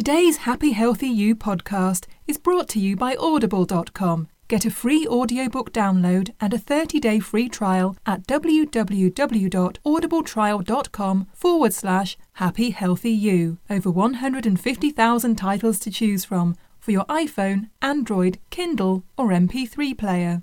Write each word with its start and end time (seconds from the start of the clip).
Today's 0.00 0.48
Happy 0.48 0.72
Healthy 0.72 1.08
You 1.08 1.36
podcast 1.36 2.06
is 2.26 2.38
brought 2.38 2.70
to 2.70 2.80
you 2.80 2.96
by 2.96 3.16
Audible.com. 3.16 4.28
Get 4.48 4.64
a 4.64 4.70
free 4.70 5.06
audiobook 5.06 5.74
download 5.74 6.30
and 6.40 6.54
a 6.54 6.58
30-day 6.58 7.20
free 7.20 7.50
trial 7.50 7.98
at 8.06 8.26
www.audibletrial.com 8.26 11.26
forward 11.34 11.74
slash 11.74 12.16
happy 12.32 12.70
healthy 12.70 13.10
you. 13.10 13.58
Over 13.68 13.90
150,000 13.90 15.36
titles 15.36 15.78
to 15.80 15.90
choose 15.90 16.24
from 16.24 16.56
for 16.78 16.92
your 16.92 17.04
iPhone, 17.04 17.68
Android, 17.82 18.38
Kindle 18.48 19.04
or 19.18 19.28
MP3 19.28 19.98
player. 19.98 20.42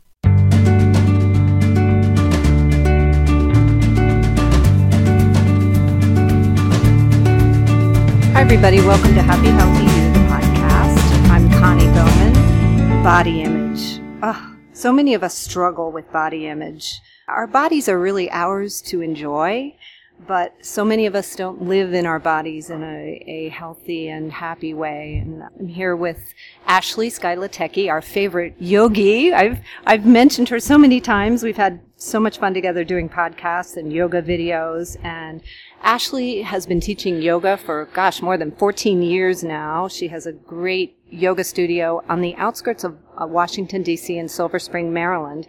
Hi, 8.38 8.44
everybody. 8.44 8.82
Welcome 8.82 9.16
to 9.16 9.24
Happy 9.24 9.48
Healthy 9.48 9.82
You, 9.82 10.14
podcast. 10.30 11.30
I'm 11.32 11.50
Connie 11.54 11.88
Bowman. 11.88 13.04
Body 13.04 13.42
image. 13.42 14.00
Oh, 14.22 14.56
so 14.74 14.94
many 14.94 15.16
of 15.16 15.24
us 15.24 15.36
struggle 15.36 15.92
with 15.92 16.12
body 16.12 16.46
image. 16.46 17.02
Our 17.28 17.48
bodies 17.48 17.90
are 17.90 18.00
really 18.00 18.30
ours 18.30 18.80
to 18.84 19.02
enjoy, 19.02 19.76
but 20.26 20.54
so 20.62 20.84
many 20.84 21.06
of 21.06 21.16
us 21.16 21.36
don't 21.36 21.62
live 21.62 21.94
in 21.94 22.06
our 22.06 22.20
bodies 22.20 22.70
in 22.70 22.84
a, 22.84 23.24
a 23.28 23.50
healthy 23.50 24.10
and 24.10 24.32
happy 24.32 24.74
way. 24.74 25.22
And 25.24 25.44
I'm 25.44 25.68
here 25.68 25.96
with 25.96 26.34
Ashley 26.66 27.10
Skylateki, 27.10 27.90
our 27.90 28.02
favorite 28.02 28.56
yogi. 28.60 29.34
I've, 29.34 29.60
I've 29.86 30.06
mentioned 30.06 30.50
her 30.50 30.60
so 30.60 30.78
many 30.78 31.00
times. 31.00 31.44
We've 31.44 31.58
had 31.58 31.82
so 31.96 32.20
much 32.20 32.38
fun 32.40 32.54
together 32.54 32.84
doing 32.84 33.10
podcasts 33.10 33.78
and 33.78 33.92
yoga 33.92 34.22
videos 34.22 34.98
and 35.04 35.42
Ashley 35.82 36.42
has 36.42 36.66
been 36.66 36.80
teaching 36.80 37.22
yoga 37.22 37.58
for, 37.58 37.86
gosh, 37.94 38.22
more 38.22 38.38
than 38.38 38.52
14 38.52 39.02
years 39.02 39.44
now. 39.44 39.88
She 39.88 40.08
has 40.10 40.26
a 40.26 40.34
great 40.34 40.98
yoga 41.10 41.44
studio 41.44 42.04
on 42.10 42.22
the 42.22 42.36
outskirts 42.36 42.84
of 42.84 42.98
uh, 43.20 43.26
Washington, 43.26 43.84
D.C. 43.84 44.18
in 44.18 44.28
Silver 44.28 44.60
Spring, 44.60 44.92
Maryland. 44.92 45.48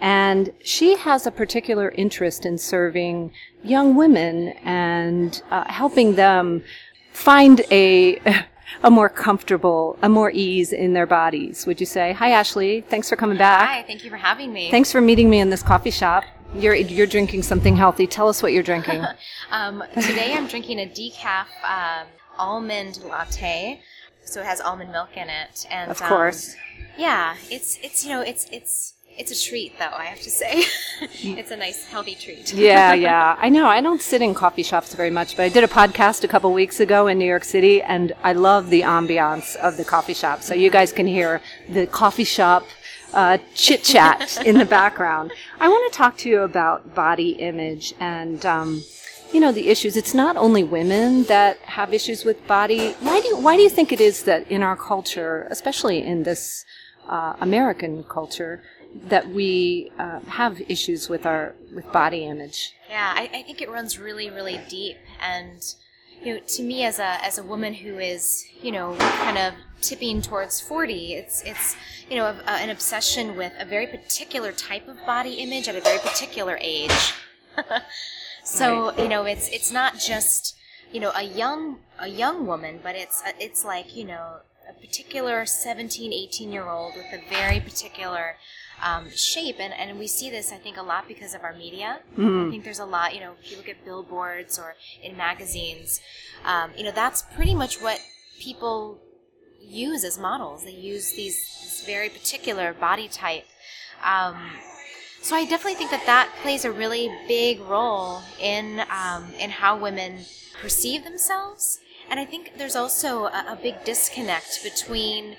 And 0.00 0.52
she 0.62 0.96
has 0.96 1.26
a 1.26 1.30
particular 1.30 1.90
interest 1.90 2.46
in 2.46 2.58
serving 2.58 3.32
young 3.64 3.96
women 3.96 4.48
and 4.64 5.42
uh, 5.50 5.70
helping 5.70 6.14
them 6.14 6.62
find 7.12 7.62
a, 7.70 8.20
a 8.82 8.90
more 8.90 9.08
comfortable, 9.08 9.98
a 10.02 10.08
more 10.08 10.30
ease 10.30 10.72
in 10.72 10.92
their 10.92 11.06
bodies, 11.06 11.66
would 11.66 11.80
you 11.80 11.86
say? 11.86 12.12
Hi, 12.12 12.30
Ashley. 12.30 12.82
Thanks 12.82 13.08
for 13.08 13.16
coming 13.16 13.38
back. 13.38 13.68
Hi, 13.68 13.82
thank 13.82 14.04
you 14.04 14.10
for 14.10 14.16
having 14.16 14.52
me. 14.52 14.70
Thanks 14.70 14.92
for 14.92 15.00
meeting 15.00 15.28
me 15.28 15.40
in 15.40 15.50
this 15.50 15.62
coffee 15.62 15.90
shop. 15.90 16.24
You're 16.54 16.74
you're 16.74 17.06
drinking 17.06 17.42
something 17.42 17.76
healthy. 17.76 18.06
Tell 18.06 18.26
us 18.26 18.42
what 18.42 18.54
you're 18.54 18.62
drinking. 18.62 19.04
um, 19.50 19.84
today 19.94 20.32
I'm 20.32 20.46
drinking 20.46 20.78
a 20.78 20.86
decaf 20.86 21.44
um, 21.62 22.06
almond 22.38 23.00
latte, 23.04 23.82
so 24.24 24.40
it 24.40 24.46
has 24.46 24.58
almond 24.62 24.90
milk 24.90 25.14
in 25.14 25.28
it, 25.28 25.66
and 25.70 25.90
of 25.90 26.00
course, 26.00 26.54
um, 26.54 26.86
yeah, 26.96 27.36
it's 27.50 27.78
it's 27.82 28.02
you 28.02 28.10
know 28.10 28.22
it's 28.22 28.46
it's 28.50 28.94
it's 29.16 29.30
a 29.32 29.48
treat 29.48 29.78
though 29.78 29.90
I 29.92 30.04
have 30.04 30.20
to 30.20 30.30
say, 30.30 30.64
it's 31.22 31.50
a 31.50 31.56
nice 31.56 31.86
healthy 31.86 32.14
treat. 32.14 32.52
yeah, 32.52 32.94
yeah, 32.94 33.36
I 33.40 33.48
know. 33.48 33.66
I 33.66 33.80
don't 33.80 34.00
sit 34.02 34.22
in 34.22 34.34
coffee 34.34 34.62
shops 34.62 34.94
very 34.94 35.10
much, 35.10 35.36
but 35.36 35.44
I 35.44 35.48
did 35.48 35.64
a 35.64 35.68
podcast 35.68 36.24
a 36.24 36.28
couple 36.28 36.52
weeks 36.52 36.80
ago 36.80 37.06
in 37.06 37.18
New 37.18 37.26
York 37.26 37.44
City, 37.44 37.82
and 37.82 38.12
I 38.22 38.32
love 38.32 38.70
the 38.70 38.82
ambiance 38.82 39.56
of 39.56 39.76
the 39.76 39.84
coffee 39.84 40.14
shop. 40.14 40.42
So 40.42 40.54
you 40.54 40.70
guys 40.70 40.92
can 40.92 41.06
hear 41.06 41.40
the 41.68 41.86
coffee 41.86 42.24
shop 42.24 42.66
uh, 43.12 43.38
chit 43.54 43.82
chat 43.84 44.38
in 44.46 44.58
the 44.58 44.64
background. 44.64 45.32
I 45.60 45.68
want 45.68 45.92
to 45.92 45.96
talk 45.96 46.16
to 46.18 46.28
you 46.28 46.42
about 46.42 46.94
body 46.94 47.30
image 47.30 47.94
and, 47.98 48.44
um, 48.44 48.82
you 49.32 49.40
know, 49.40 49.52
the 49.52 49.68
issues. 49.68 49.96
It's 49.96 50.14
not 50.14 50.36
only 50.36 50.62
women 50.62 51.24
that 51.24 51.58
have 51.60 51.92
issues 51.92 52.24
with 52.24 52.46
body. 52.46 52.92
Why 53.00 53.20
do 53.20 53.28
you, 53.28 53.36
why 53.38 53.56
do 53.56 53.62
you 53.62 53.70
think 53.70 53.92
it 53.92 54.00
is 54.00 54.24
that 54.24 54.50
in 54.50 54.62
our 54.62 54.76
culture, 54.76 55.46
especially 55.50 56.02
in 56.04 56.22
this 56.22 56.64
uh, 57.08 57.34
American 57.40 58.04
culture, 58.04 58.62
that 58.94 59.28
we 59.28 59.90
uh, 59.98 60.20
have 60.20 60.60
issues 60.68 61.08
with 61.08 61.26
our 61.26 61.54
with 61.74 61.90
body 61.92 62.24
image? 62.24 62.74
Yeah, 62.88 63.12
I, 63.14 63.30
I 63.32 63.42
think 63.42 63.60
it 63.60 63.70
runs 63.70 63.98
really, 63.98 64.30
really 64.30 64.60
deep 64.68 64.96
and 65.20 65.62
you 66.22 66.34
know, 66.34 66.40
to 66.40 66.62
me 66.62 66.84
as 66.84 66.98
a 66.98 67.24
as 67.24 67.38
a 67.38 67.42
woman 67.42 67.74
who 67.74 67.98
is, 67.98 68.44
you 68.60 68.72
know, 68.72 68.96
kind 68.98 69.38
of 69.38 69.54
tipping 69.80 70.20
towards 70.20 70.60
40, 70.60 71.14
it's 71.14 71.42
it's 71.44 71.76
you 72.08 72.16
know, 72.16 72.26
a, 72.26 72.42
a, 72.46 72.50
an 72.50 72.70
obsession 72.70 73.36
with 73.36 73.52
a 73.58 73.64
very 73.64 73.86
particular 73.86 74.52
type 74.52 74.88
of 74.88 74.96
body 75.04 75.34
image 75.34 75.68
at 75.68 75.76
a 75.76 75.80
very 75.80 75.98
particular 75.98 76.58
age. 76.60 77.14
so, 78.44 78.88
right. 78.88 78.98
you 78.98 79.08
know, 79.08 79.24
it's 79.24 79.48
it's 79.50 79.70
not 79.70 79.98
just, 79.98 80.56
you 80.92 81.00
know, 81.00 81.12
a 81.14 81.22
young 81.22 81.78
a 81.98 82.08
young 82.08 82.46
woman, 82.46 82.80
but 82.82 82.96
it's 82.96 83.22
it's 83.38 83.64
like, 83.64 83.94
you 83.94 84.04
know, 84.04 84.38
a 84.68 84.72
particular 84.80 85.46
17, 85.46 86.12
18 86.12 86.52
year 86.52 86.68
old 86.68 86.94
with 86.96 87.06
a 87.12 87.22
very 87.28 87.60
particular 87.60 88.36
um, 88.82 89.10
shape. 89.10 89.56
And, 89.58 89.72
and 89.72 89.98
we 89.98 90.06
see 90.06 90.30
this, 90.30 90.52
I 90.52 90.56
think, 90.56 90.76
a 90.76 90.82
lot 90.82 91.08
because 91.08 91.34
of 91.34 91.42
our 91.42 91.54
media. 91.54 92.00
Mm-hmm. 92.16 92.48
I 92.48 92.50
think 92.50 92.64
there's 92.64 92.78
a 92.78 92.84
lot, 92.84 93.14
you 93.14 93.20
know, 93.20 93.34
if 93.42 93.50
you 93.50 93.56
look 93.56 93.68
at 93.68 93.84
billboards 93.84 94.58
or 94.58 94.74
in 95.02 95.16
magazines, 95.16 96.00
um, 96.44 96.70
you 96.76 96.84
know, 96.84 96.92
that's 96.92 97.22
pretty 97.22 97.54
much 97.54 97.80
what 97.80 98.00
people 98.40 99.00
use 99.60 100.04
as 100.04 100.18
models. 100.18 100.64
They 100.64 100.72
use 100.72 101.12
these 101.12 101.36
this 101.78 101.86
very 101.86 102.08
particular 102.08 102.72
body 102.72 103.08
type. 103.08 103.44
Um, 104.02 104.36
so 105.20 105.36
I 105.36 105.44
definitely 105.44 105.74
think 105.74 105.90
that 105.90 106.06
that 106.06 106.32
plays 106.42 106.64
a 106.64 106.72
really 106.72 107.10
big 107.26 107.60
role 107.60 108.22
in 108.40 108.80
um, 108.90 109.32
in 109.38 109.50
how 109.50 109.76
women 109.78 110.20
perceive 110.60 111.04
themselves. 111.04 111.80
And 112.10 112.18
I 112.18 112.24
think 112.24 112.52
there's 112.56 112.76
also 112.76 113.24
a, 113.26 113.44
a 113.50 113.58
big 113.60 113.84
disconnect 113.84 114.62
between, 114.62 115.36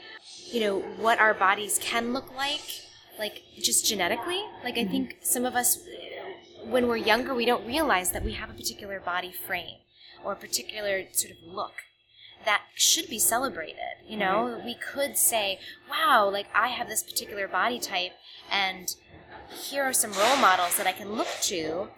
you 0.52 0.60
know, 0.62 0.80
what 0.80 1.20
our 1.20 1.34
bodies 1.34 1.80
can 1.82 2.14
look 2.14 2.36
like 2.36 2.84
like 3.20 3.44
just 3.62 3.86
genetically. 3.86 4.42
Like 4.64 4.78
I 4.78 4.86
think 4.86 5.18
some 5.22 5.46
of 5.46 5.56
us, 5.56 5.80
when 6.64 6.88
we're 6.88 6.98
younger, 6.98 7.36
we 7.36 7.46
don't 7.46 7.68
realize 7.68 8.12
that 8.12 8.24
we 8.24 8.32
have 8.34 8.50
a 8.50 8.54
particular 8.54 9.00
body 9.00 9.32
frame 9.32 9.78
or 10.24 10.34
a 10.34 10.38
particular 10.38 11.04
sort 11.12 11.34
of 11.34 11.38
look 11.46 11.74
that 12.46 12.64
should 12.74 13.10
be 13.10 13.20
celebrated. 13.20 13.76
You 14.08 14.18
know, 14.18 14.56
mm-hmm. 14.56 14.66
we 14.66 14.76
could 14.76 15.18
say, 15.18 15.60
"Wow, 15.90 16.30
like 16.32 16.48
I 16.56 16.70
have 16.70 16.88
this 16.88 17.04
particular 17.04 17.48
body 17.48 17.80
type, 17.80 18.14
and 18.50 18.96
here 19.52 19.84
are 19.84 19.94
some 19.94 20.14
role 20.14 20.38
models 20.38 20.78
that 20.78 20.88
I 20.88 20.94
can 20.94 21.14
look 21.14 21.28
to." 21.42 21.90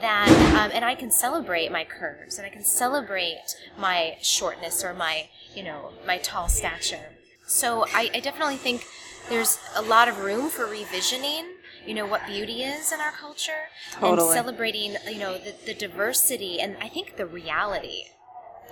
That 0.00 0.28
um, 0.56 0.70
and 0.72 0.84
I 0.84 0.94
can 0.94 1.10
celebrate 1.10 1.72
my 1.72 1.82
curves 1.82 2.38
and 2.38 2.46
I 2.46 2.50
can 2.50 2.62
celebrate 2.62 3.56
my 3.76 4.18
shortness 4.22 4.84
or 4.84 4.94
my 4.94 5.28
you 5.52 5.64
know 5.64 5.92
my 6.06 6.18
tall 6.18 6.48
stature. 6.48 7.16
So 7.44 7.84
I, 7.92 8.08
I 8.14 8.20
definitely 8.20 8.56
think 8.56 8.86
there's 9.28 9.58
a 9.76 9.82
lot 9.82 10.08
of 10.08 10.18
room 10.18 10.48
for 10.48 10.64
revisioning 10.64 11.44
you 11.86 11.94
know 11.94 12.06
what 12.06 12.26
beauty 12.26 12.62
is 12.62 12.92
in 12.92 13.00
our 13.00 13.12
culture 13.12 13.68
totally. 13.92 14.28
and 14.28 14.34
celebrating 14.34 14.96
you 15.10 15.18
know 15.18 15.38
the, 15.38 15.54
the 15.66 15.74
diversity 15.74 16.60
and 16.60 16.76
i 16.80 16.88
think 16.88 17.16
the 17.16 17.26
reality 17.26 18.04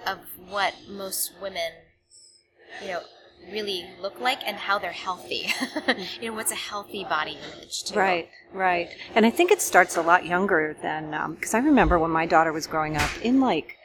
of 0.07 0.19
what 0.49 0.75
most 0.89 1.33
women 1.41 1.73
you 2.83 2.89
know 2.89 3.01
really 3.53 3.87
look 4.01 4.21
like 4.21 4.47
and 4.47 4.57
how 4.57 4.79
they're 4.79 4.93
healthy 4.93 5.49
you 6.21 6.29
know 6.29 6.35
what's 6.35 6.53
a 6.53 6.57
healthy 6.57 7.05
body 7.05 7.39
image 7.55 7.85
too. 7.85 7.99
right 7.99 8.29
right 8.53 8.91
and 9.15 9.25
i 9.25 9.31
think 9.31 9.51
it 9.51 9.63
starts 9.63 9.97
a 9.97 10.03
lot 10.03 10.27
younger 10.27 10.77
than 10.83 11.11
because 11.35 11.55
um, 11.55 11.63
i 11.63 11.65
remember 11.65 11.99
when 11.99 12.11
my 12.11 12.27
daughter 12.27 12.53
was 12.53 12.67
growing 12.67 12.97
up 12.97 13.11
in 13.23 13.41
like 13.41 13.77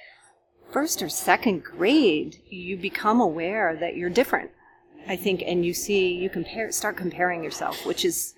first 0.72 1.02
or 1.02 1.08
second 1.08 1.64
grade 1.64 2.38
you 2.50 2.76
become 2.76 3.22
aware 3.22 3.76
that 3.76 3.96
you're 3.96 4.10
different 4.10 4.52
I 5.08 5.16
think, 5.16 5.44
and 5.46 5.66
you 5.66 5.74
see, 5.74 6.14
you 6.14 6.30
compare, 6.30 6.72
start 6.72 6.98
comparing 6.98 7.44
yourself, 7.44 7.86
which 7.86 8.06
is, 8.06 8.34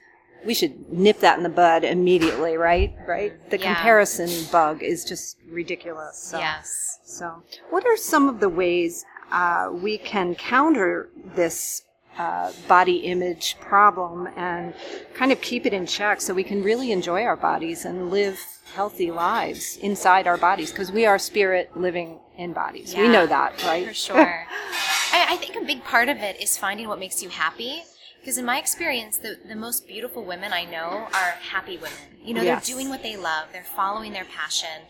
we 0.46 0.53
should 0.53 0.92
nip 0.92 1.20
that 1.20 1.38
in 1.38 1.44
the 1.44 1.50
bud 1.50 1.84
immediately, 1.84 2.58
right? 2.58 2.96
Right? 3.08 3.50
The 3.50 3.58
yeah. 3.58 3.74
comparison 3.74 4.30
bug 4.52 4.84
is 4.84 5.03
just 5.06 5.38
ridiculous. 5.50 6.18
So, 6.18 6.40
yes. 6.40 7.00
So, 7.03 7.44
what 7.70 7.86
are 7.86 7.98
some 7.98 8.30
of 8.30 8.40
the 8.40 8.50
ways 8.50 9.06
uh, 9.31 9.70
we 9.72 9.98
can 9.98 10.36
counter 10.36 11.09
this 11.35 11.84
uh, 12.17 12.52
body 12.67 12.97
image 12.97 13.58
problem 13.59 14.28
and 14.38 14.73
kind 15.14 15.32
of 15.32 15.41
keep 15.41 15.66
it 15.66 15.73
in 15.73 15.85
check 15.85 16.22
so 16.22 16.34
we 16.34 16.44
can 16.44 16.64
really 16.64 16.91
enjoy 16.91 17.23
our 17.23 17.35
bodies 17.35 17.85
and 17.85 18.09
live 18.09 18.40
healthy 18.73 19.12
lives 19.12 19.78
inside 19.78 20.28
our 20.28 20.38
bodies 20.38 20.72
because 20.72 20.91
we 20.91 21.06
are 21.06 21.20
spirit 21.20 21.76
living 21.76 22.20
in 22.38 22.53
bodies. 22.53 22.94
Yeah, 22.94 23.02
we 23.02 23.08
know 23.09 23.28
that, 23.28 23.62
right? 23.64 23.88
For 23.88 23.94
sure. 23.94 24.47
I, 25.16 25.34
I 25.34 25.38
think 25.38 25.56
a 25.56 25.66
big 25.66 25.84
part 25.84 26.09
of 26.09 26.17
it 26.17 26.41
is 26.41 26.58
finding 26.58 26.88
what 26.88 27.00
makes 27.00 27.23
you 27.23 27.29
happy. 27.29 27.84
Because 28.20 28.40
in 28.40 28.46
my 28.46 28.58
experience, 28.58 29.17
the, 29.20 29.38
the 29.47 29.56
most 29.56 29.88
beautiful 29.88 30.26
women 30.26 30.52
I 30.52 30.66
know 30.66 31.08
are 31.14 31.32
happy 31.52 31.78
women. 31.78 32.17
You 32.23 32.34
know, 32.34 32.41
yes. 32.41 32.66
they're 32.66 32.76
doing 32.76 32.90
what 32.90 33.03
they 33.03 33.16
love, 33.16 33.50
they're 33.53 33.64
following 33.64 34.14
their 34.14 34.26
passion, 34.26 34.82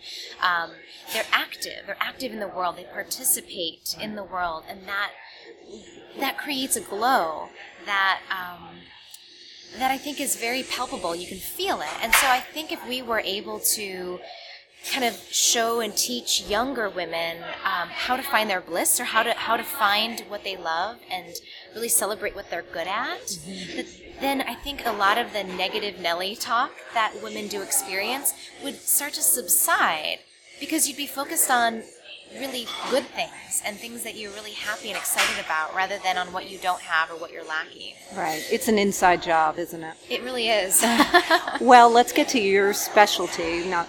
um, 0.42 0.72
they're 1.12 1.26
active, 1.34 1.84
they're 1.86 1.98
active 2.00 2.32
in 2.32 2.40
the 2.40 2.48
world, 2.48 2.78
they 2.78 2.86
participate 2.86 3.94
in 4.02 4.16
the 4.16 4.24
world, 4.24 4.64
and 4.70 4.88
that 4.88 5.12
that 6.18 6.38
creates 6.38 6.78
a 6.78 6.80
glow 6.80 7.50
that 7.86 8.22
um, 8.32 8.78
that 9.80 9.92
I 9.92 9.98
think 9.98 10.22
is 10.22 10.38
very 10.38 10.64
palpable. 10.64 11.14
You 11.14 11.28
can 11.28 11.40
feel 11.40 11.82
it, 11.82 11.90
and 12.02 12.14
so 12.16 12.28
I 12.28 12.40
think 12.40 12.72
if 12.72 12.80
we 12.88 13.02
were 13.02 13.20
able 13.20 13.60
to 13.60 14.20
kind 14.92 15.04
of 15.04 15.16
show 15.32 15.80
and 15.80 15.96
teach 15.96 16.44
younger 16.44 16.90
women 16.90 17.38
um, 17.64 17.90
how 17.90 18.16
to 18.16 18.24
find 18.24 18.50
their 18.50 18.62
bliss 18.62 19.00
or 19.00 19.04
how 19.04 19.24
to 19.24 19.34
how 19.34 19.58
to 19.58 19.64
find 19.64 20.22
what 20.28 20.44
they 20.44 20.56
love 20.56 20.98
and 21.10 21.34
really 21.74 21.90
celebrate 21.90 22.36
what 22.36 22.50
they're 22.50 22.62
good 22.62 22.88
at, 22.88 23.22
mm-hmm. 23.26 24.22
then 24.22 24.42
I 24.42 24.54
think 24.56 24.86
a 24.86 24.92
lot 24.92 25.18
of 25.18 25.34
the 25.34 25.44
negative 25.44 26.00
Nelly 26.00 26.36
talk 26.36 26.72
that 26.94 27.14
women 27.24 27.48
do 27.48 27.62
experience 27.62 28.34
would 28.64 28.76
start 28.76 29.14
to 29.14 29.22
subside 29.22 30.20
because 30.60 30.88
you'd 30.88 30.98
be 30.98 31.08
focused 31.08 31.50
on 31.50 31.84
really 32.40 32.68
good 32.90 33.04
things 33.04 33.62
and 33.66 33.78
things 33.78 34.04
that 34.04 34.16
you're 34.16 34.32
really 34.32 34.52
happy 34.52 34.90
and 34.90 34.98
excited 34.98 35.44
about 35.44 35.74
rather 35.76 35.98
than 36.04 36.18
on 36.18 36.28
what 36.34 36.50
you 36.50 36.58
don't 36.58 36.82
have 36.82 37.10
or 37.10 37.20
what 37.20 37.32
you're 37.32 37.46
lacking. 37.46 37.94
Right. 38.16 38.44
It's 38.52 38.68
an 38.68 38.78
inside 38.78 39.22
job, 39.22 39.58
isn't 39.58 39.84
it? 39.84 39.96
It 40.10 40.22
really 40.22 40.50
is. 40.50 40.84
well, 41.62 41.90
let's 41.90 42.12
get 42.12 42.28
to 42.30 42.40
your 42.40 42.74
specialty. 42.74 43.66
Not 43.66 43.88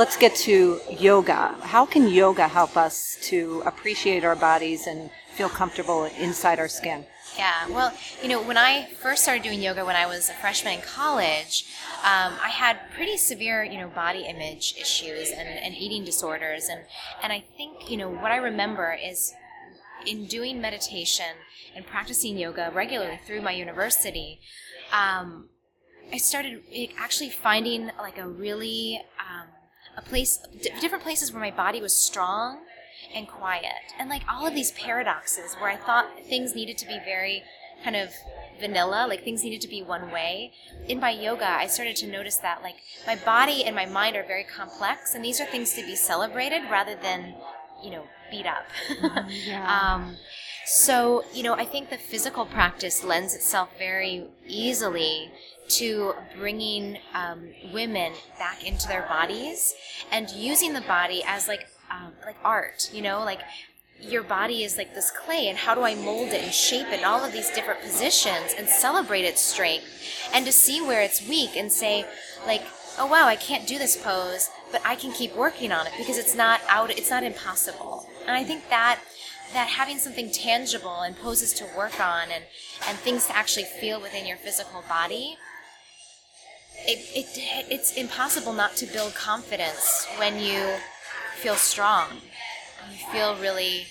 let's 0.00 0.16
get 0.16 0.34
to 0.34 0.80
yoga. 0.98 1.54
How 1.60 1.84
can 1.84 2.08
yoga 2.08 2.48
help 2.48 2.74
us 2.74 3.18
to 3.24 3.62
appreciate 3.66 4.24
our 4.24 4.34
bodies 4.34 4.86
and 4.86 5.10
feel 5.34 5.50
comfortable 5.50 6.06
inside 6.18 6.58
our 6.58 6.68
skin? 6.68 7.04
Yeah, 7.36 7.68
well, 7.68 7.92
you 8.22 8.30
know, 8.30 8.40
when 8.42 8.56
I 8.56 8.88
first 9.02 9.22
started 9.22 9.42
doing 9.42 9.60
yoga 9.60 9.84
when 9.84 9.96
I 9.96 10.06
was 10.06 10.30
a 10.30 10.32
freshman 10.32 10.72
in 10.76 10.80
college, 10.80 11.66
um, 11.98 12.32
I 12.42 12.48
had 12.48 12.78
pretty 12.94 13.18
severe, 13.18 13.62
you 13.62 13.76
know, 13.76 13.88
body 13.88 14.24
image 14.26 14.74
issues 14.80 15.32
and, 15.32 15.46
and 15.46 15.74
eating 15.74 16.02
disorders. 16.02 16.70
And, 16.70 16.80
and 17.22 17.30
I 17.30 17.44
think, 17.58 17.90
you 17.90 17.98
know, 17.98 18.08
what 18.08 18.32
I 18.32 18.36
remember 18.36 18.96
is 19.04 19.34
in 20.06 20.24
doing 20.24 20.62
meditation 20.62 21.32
and 21.76 21.86
practicing 21.86 22.38
yoga 22.38 22.72
regularly 22.74 23.20
through 23.26 23.42
my 23.42 23.52
university, 23.52 24.40
um, 24.94 25.50
I 26.10 26.16
started 26.16 26.62
actually 26.98 27.28
finding 27.28 27.90
like 27.98 28.16
a 28.16 28.26
really, 28.26 29.02
um, 29.20 29.48
a 29.96 30.02
place, 30.02 30.38
different 30.80 31.04
places 31.04 31.32
where 31.32 31.40
my 31.40 31.50
body 31.50 31.80
was 31.80 31.94
strong 31.94 32.58
and 33.14 33.28
quiet. 33.28 33.92
And 33.98 34.08
like 34.08 34.22
all 34.28 34.46
of 34.46 34.54
these 34.54 34.72
paradoxes 34.72 35.54
where 35.54 35.70
I 35.70 35.76
thought 35.76 36.06
things 36.28 36.54
needed 36.54 36.78
to 36.78 36.86
be 36.86 36.98
very 37.04 37.42
kind 37.82 37.96
of 37.96 38.10
vanilla, 38.60 39.06
like 39.08 39.24
things 39.24 39.42
needed 39.42 39.60
to 39.62 39.68
be 39.68 39.82
one 39.82 40.10
way. 40.10 40.52
In 40.86 41.00
my 41.00 41.10
yoga, 41.10 41.48
I 41.48 41.66
started 41.66 41.96
to 41.96 42.06
notice 42.06 42.36
that 42.36 42.62
like 42.62 42.76
my 43.06 43.16
body 43.16 43.64
and 43.64 43.74
my 43.74 43.86
mind 43.86 44.16
are 44.16 44.24
very 44.24 44.44
complex, 44.44 45.14
and 45.14 45.24
these 45.24 45.40
are 45.40 45.46
things 45.46 45.74
to 45.74 45.84
be 45.84 45.96
celebrated 45.96 46.62
rather 46.70 46.94
than, 46.94 47.34
you 47.82 47.90
know, 47.90 48.04
beat 48.30 48.46
up. 48.46 48.66
Mm-hmm. 48.88 49.28
yeah. 49.48 49.94
um, 49.94 50.16
so, 50.66 51.24
you 51.32 51.42
know, 51.42 51.54
I 51.54 51.64
think 51.64 51.90
the 51.90 51.96
physical 51.96 52.46
practice 52.46 53.02
lends 53.02 53.34
itself 53.34 53.70
very 53.78 54.26
easily 54.46 55.32
to 55.70 56.14
bringing 56.36 56.98
um, 57.14 57.48
women 57.72 58.12
back 58.38 58.64
into 58.66 58.88
their 58.88 59.02
bodies 59.02 59.74
and 60.10 60.30
using 60.30 60.72
the 60.72 60.80
body 60.82 61.22
as 61.26 61.48
like 61.48 61.66
um, 61.90 62.12
like 62.24 62.36
art, 62.44 62.90
you 62.92 63.02
know, 63.02 63.20
like 63.20 63.40
your 64.00 64.22
body 64.22 64.64
is 64.64 64.76
like 64.76 64.94
this 64.94 65.10
clay 65.10 65.48
and 65.48 65.58
how 65.58 65.74
do 65.74 65.82
I 65.82 65.94
mold 65.94 66.28
it 66.28 66.42
and 66.42 66.52
shape 66.52 66.86
it 66.88 67.00
in 67.00 67.04
all 67.04 67.24
of 67.24 67.32
these 67.32 67.50
different 67.50 67.82
positions 67.82 68.54
and 68.56 68.68
celebrate 68.68 69.24
its 69.24 69.40
strength 69.40 69.84
and 70.32 70.46
to 70.46 70.52
see 70.52 70.80
where 70.80 71.02
it's 71.02 71.26
weak 71.28 71.50
and 71.56 71.70
say 71.70 72.06
like 72.46 72.62
oh 72.98 73.06
wow 73.06 73.26
I 73.26 73.36
can't 73.36 73.66
do 73.66 73.78
this 73.78 73.96
pose 73.96 74.48
but 74.72 74.80
I 74.86 74.94
can 74.96 75.12
keep 75.12 75.36
working 75.36 75.70
on 75.70 75.86
it 75.86 75.92
because 75.98 76.16
it's 76.16 76.34
not 76.34 76.60
out 76.68 76.90
it's 76.90 77.10
not 77.10 77.24
impossible. 77.24 78.08
And 78.26 78.36
I 78.36 78.44
think 78.44 78.68
that 78.70 79.00
that 79.52 79.68
having 79.68 79.98
something 79.98 80.30
tangible 80.30 81.00
and 81.00 81.16
poses 81.16 81.52
to 81.54 81.66
work 81.76 82.00
on 82.00 82.30
and 82.30 82.44
and 82.88 82.96
things 82.98 83.26
to 83.26 83.36
actually 83.36 83.64
feel 83.64 84.00
within 84.00 84.26
your 84.26 84.36
physical 84.36 84.82
body 84.88 85.36
it, 86.86 86.98
it 87.14 87.26
it's 87.70 87.94
impossible 87.96 88.52
not 88.52 88.76
to 88.76 88.86
build 88.86 89.14
confidence 89.14 90.06
when 90.18 90.38
you 90.38 90.76
feel 91.36 91.54
strong. 91.54 92.06
You 92.90 93.12
feel 93.12 93.36
really 93.36 93.86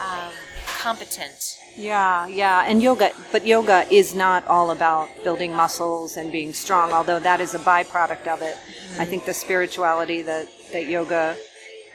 um, 0.00 0.32
competent. 0.78 1.58
Yeah, 1.76 2.26
yeah, 2.26 2.64
and 2.66 2.82
yoga, 2.82 3.10
but 3.32 3.46
yoga 3.46 3.84
is 3.90 4.14
not 4.14 4.46
all 4.46 4.70
about 4.70 5.08
building 5.24 5.52
muscles 5.52 6.16
and 6.16 6.30
being 6.30 6.52
strong, 6.52 6.92
although 6.92 7.18
that 7.18 7.40
is 7.40 7.54
a 7.54 7.58
byproduct 7.58 8.28
of 8.28 8.42
it. 8.42 8.54
Mm-hmm. 8.54 9.00
I 9.00 9.04
think 9.04 9.24
the 9.24 9.34
spirituality 9.34 10.22
that, 10.22 10.48
that 10.72 10.86
yoga 10.86 11.36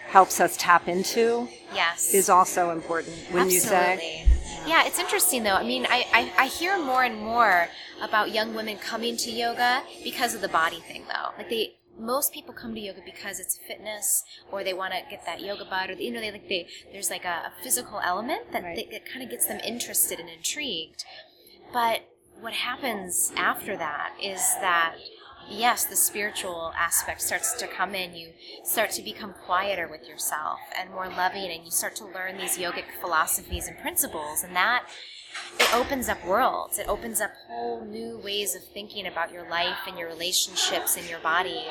helps 0.07 0.41
us 0.41 0.57
tap 0.57 0.87
into 0.89 1.47
yes. 1.73 2.13
is 2.13 2.29
also 2.29 2.71
important, 2.71 3.15
when 3.31 3.43
Absolutely. 3.43 3.53
you 3.53 3.59
say? 3.59 4.25
Yeah, 4.67 4.85
it's 4.85 4.99
interesting 4.99 5.43
though. 5.43 5.55
I 5.55 5.63
mean, 5.63 5.85
I, 5.89 6.05
I, 6.13 6.31
I 6.43 6.47
hear 6.47 6.77
more 6.77 7.03
and 7.03 7.21
more 7.21 7.69
about 8.01 8.33
young 8.33 8.53
women 8.53 8.77
coming 8.77 9.17
to 9.17 9.31
yoga 9.31 9.83
because 10.03 10.33
of 10.35 10.41
the 10.41 10.47
body 10.47 10.79
thing 10.79 11.03
though. 11.07 11.31
Like 11.37 11.49
they 11.49 11.75
most 11.99 12.33
people 12.33 12.53
come 12.53 12.73
to 12.73 12.79
yoga 12.79 13.01
because 13.05 13.39
it's 13.39 13.59
fitness 13.67 14.23
or 14.51 14.63
they 14.63 14.73
want 14.73 14.93
to 14.93 15.01
get 15.09 15.25
that 15.25 15.41
yoga 15.41 15.65
butt 15.65 15.89
or 15.89 15.93
you 15.93 16.11
know 16.11 16.21
they 16.21 16.31
like 16.31 16.47
they 16.47 16.67
there's 16.91 17.09
like 17.09 17.25
a, 17.25 17.27
a 17.27 17.63
physical 17.63 17.99
element 17.99 18.51
that, 18.51 18.63
right. 18.63 18.89
that 18.91 19.05
kind 19.05 19.23
of 19.23 19.29
gets 19.29 19.45
them 19.47 19.59
interested 19.65 20.19
and 20.19 20.29
intrigued 20.29 21.03
but 21.73 22.01
what 22.39 22.53
happens 22.53 23.33
after 23.35 23.75
that 23.75 24.13
is 24.23 24.39
that 24.61 24.95
yes 25.49 25.85
the 25.85 25.95
spiritual 25.95 26.71
aspect 26.77 27.21
starts 27.21 27.53
to 27.53 27.67
come 27.67 27.93
in 27.93 28.15
you 28.15 28.31
start 28.63 28.91
to 28.91 29.01
become 29.01 29.33
quieter 29.45 29.87
with 29.89 30.07
yourself 30.07 30.59
and 30.79 30.89
more 30.91 31.09
loving 31.09 31.51
and 31.51 31.65
you 31.65 31.71
start 31.71 31.95
to 31.95 32.05
learn 32.05 32.37
these 32.37 32.57
yogic 32.57 32.85
philosophies 33.01 33.67
and 33.67 33.77
principles 33.79 34.43
and 34.43 34.55
that 34.55 34.85
it 35.59 35.73
opens 35.75 36.09
up 36.09 36.25
worlds. 36.25 36.79
It 36.79 36.87
opens 36.87 37.21
up 37.21 37.31
whole 37.47 37.85
new 37.85 38.17
ways 38.17 38.55
of 38.55 38.63
thinking 38.63 39.05
about 39.05 39.31
your 39.31 39.49
life 39.49 39.79
and 39.87 39.97
your 39.97 40.07
relationships 40.07 40.97
and 40.97 41.07
your 41.09 41.19
body. 41.19 41.65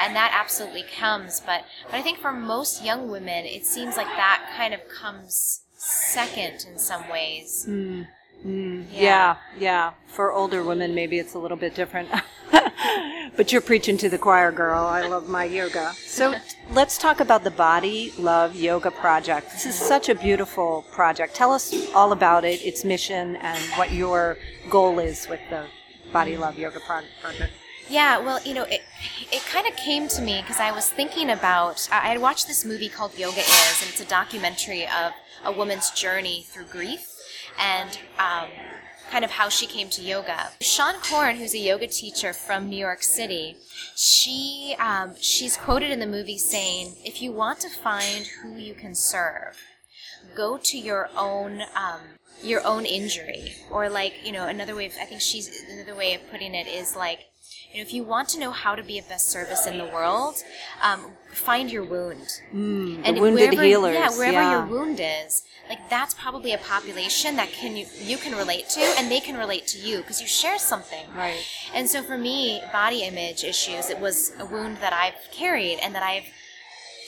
And 0.00 0.16
that 0.16 0.32
absolutely 0.34 0.84
comes. 0.98 1.40
But, 1.40 1.64
but 1.84 1.94
I 1.94 2.02
think 2.02 2.18
for 2.18 2.32
most 2.32 2.84
young 2.84 3.10
women, 3.10 3.44
it 3.44 3.66
seems 3.66 3.96
like 3.96 4.06
that 4.06 4.50
kind 4.56 4.74
of 4.74 4.80
comes 4.88 5.62
second 5.76 6.66
in 6.70 6.78
some 6.78 7.08
ways. 7.10 7.66
Mm. 7.68 8.06
Mm, 8.44 8.86
yeah. 8.92 9.00
yeah, 9.00 9.36
yeah. 9.58 9.92
For 10.06 10.32
older 10.32 10.62
women, 10.62 10.94
maybe 10.94 11.18
it's 11.18 11.34
a 11.34 11.38
little 11.38 11.56
bit 11.56 11.74
different. 11.74 12.08
but 13.36 13.52
you're 13.52 13.62
preaching 13.62 13.96
to 13.98 14.08
the 14.08 14.18
choir, 14.18 14.52
girl. 14.52 14.84
I 14.84 15.06
love 15.06 15.28
my 15.28 15.44
yoga. 15.44 15.92
So 15.94 16.34
let's 16.70 16.98
talk 16.98 17.20
about 17.20 17.42
the 17.42 17.50
Body 17.50 18.12
Love 18.18 18.54
Yoga 18.54 18.90
Project. 18.90 19.50
This 19.52 19.66
is 19.66 19.74
such 19.74 20.08
a 20.08 20.14
beautiful 20.14 20.84
project. 20.92 21.34
Tell 21.34 21.52
us 21.52 21.74
all 21.94 22.12
about 22.12 22.44
it, 22.44 22.62
its 22.62 22.84
mission, 22.84 23.36
and 23.36 23.58
what 23.76 23.92
your 23.92 24.36
goal 24.70 24.98
is 24.98 25.26
with 25.28 25.40
the 25.48 25.64
Body 26.12 26.36
Love 26.36 26.58
Yoga 26.58 26.80
Project. 26.80 27.52
Yeah, 27.88 28.18
well, 28.18 28.40
you 28.44 28.54
know, 28.54 28.64
it 28.64 28.82
it 29.30 29.42
kind 29.44 29.66
of 29.66 29.76
came 29.76 30.08
to 30.08 30.22
me 30.22 30.40
because 30.40 30.58
I 30.58 30.72
was 30.72 30.88
thinking 30.88 31.30
about 31.30 31.86
I 31.92 32.08
had 32.08 32.20
watched 32.20 32.46
this 32.46 32.64
movie 32.64 32.88
called 32.88 33.18
Yoga 33.18 33.40
Is, 33.40 33.82
and 33.82 33.90
it's 33.90 34.00
a 34.00 34.06
documentary 34.06 34.84
of 34.84 35.12
a 35.44 35.52
woman's 35.52 35.90
journey 35.90 36.46
through 36.48 36.64
grief 36.66 37.13
and 37.58 37.98
um, 38.18 38.48
kind 39.10 39.24
of 39.24 39.32
how 39.32 39.48
she 39.48 39.66
came 39.66 39.88
to 39.90 40.02
yoga. 40.02 40.50
Seane 40.60 41.00
Corn, 41.02 41.36
who's 41.36 41.54
a 41.54 41.58
yoga 41.58 41.86
teacher 41.86 42.32
from 42.32 42.68
New 42.68 42.76
York 42.76 43.02
City, 43.02 43.56
she 43.96 44.74
um, 44.78 45.14
she's 45.20 45.56
quoted 45.56 45.90
in 45.90 46.00
the 46.00 46.06
movie 46.06 46.38
saying, 46.38 46.96
"If 47.04 47.22
you 47.22 47.32
want 47.32 47.60
to 47.60 47.68
find 47.68 48.26
who 48.42 48.56
you 48.56 48.74
can 48.74 48.94
serve, 48.94 49.56
go 50.34 50.58
to 50.58 50.78
your 50.78 51.10
own." 51.16 51.62
Um, 51.74 52.00
your 52.42 52.66
own 52.66 52.84
injury 52.84 53.54
or 53.70 53.88
like 53.88 54.12
you 54.24 54.32
know 54.32 54.46
another 54.46 54.74
way 54.74 54.86
of, 54.86 54.92
i 55.00 55.04
think 55.04 55.20
she's 55.20 55.62
another 55.70 55.94
way 55.94 56.14
of 56.14 56.30
putting 56.30 56.54
it 56.54 56.66
is 56.66 56.94
like 56.94 57.20
if 57.74 57.92
you 57.92 58.04
want 58.04 58.28
to 58.30 58.38
know 58.38 58.50
how 58.50 58.74
to 58.74 58.82
be 58.82 58.98
of 58.98 59.08
best 59.08 59.30
service 59.30 59.66
in 59.66 59.78
the 59.78 59.84
world, 59.84 60.36
um, 60.82 61.12
find 61.32 61.70
your 61.70 61.84
wound. 61.84 62.40
Mm, 62.52 63.02
and 63.04 63.20
wounded 63.20 63.50
wherever, 63.50 63.62
healers. 63.62 63.94
Yeah, 63.94 64.10
wherever 64.10 64.32
yeah. 64.32 64.50
your 64.52 64.66
wound 64.66 65.00
is, 65.00 65.42
like 65.68 65.88
that's 65.88 66.14
probably 66.14 66.52
a 66.52 66.58
population 66.58 67.36
that 67.36 67.50
can 67.52 67.76
you, 67.76 67.86
you 68.00 68.16
can 68.16 68.36
relate 68.36 68.68
to 68.70 68.80
and 68.98 69.10
they 69.10 69.20
can 69.20 69.36
relate 69.36 69.66
to 69.68 69.78
you 69.78 69.98
because 69.98 70.20
you 70.20 70.26
share 70.26 70.58
something 70.58 71.06
right 71.16 71.44
and 71.74 71.88
so 71.88 72.02
for 72.02 72.18
me 72.18 72.62
body 72.72 73.02
image 73.02 73.44
issues 73.44 73.90
it 73.90 73.98
was 73.98 74.32
a 74.38 74.44
wound 74.44 74.76
that 74.78 74.92
i've 74.92 75.30
carried 75.32 75.78
and 75.82 75.94
that 75.94 76.02
i've 76.02 76.24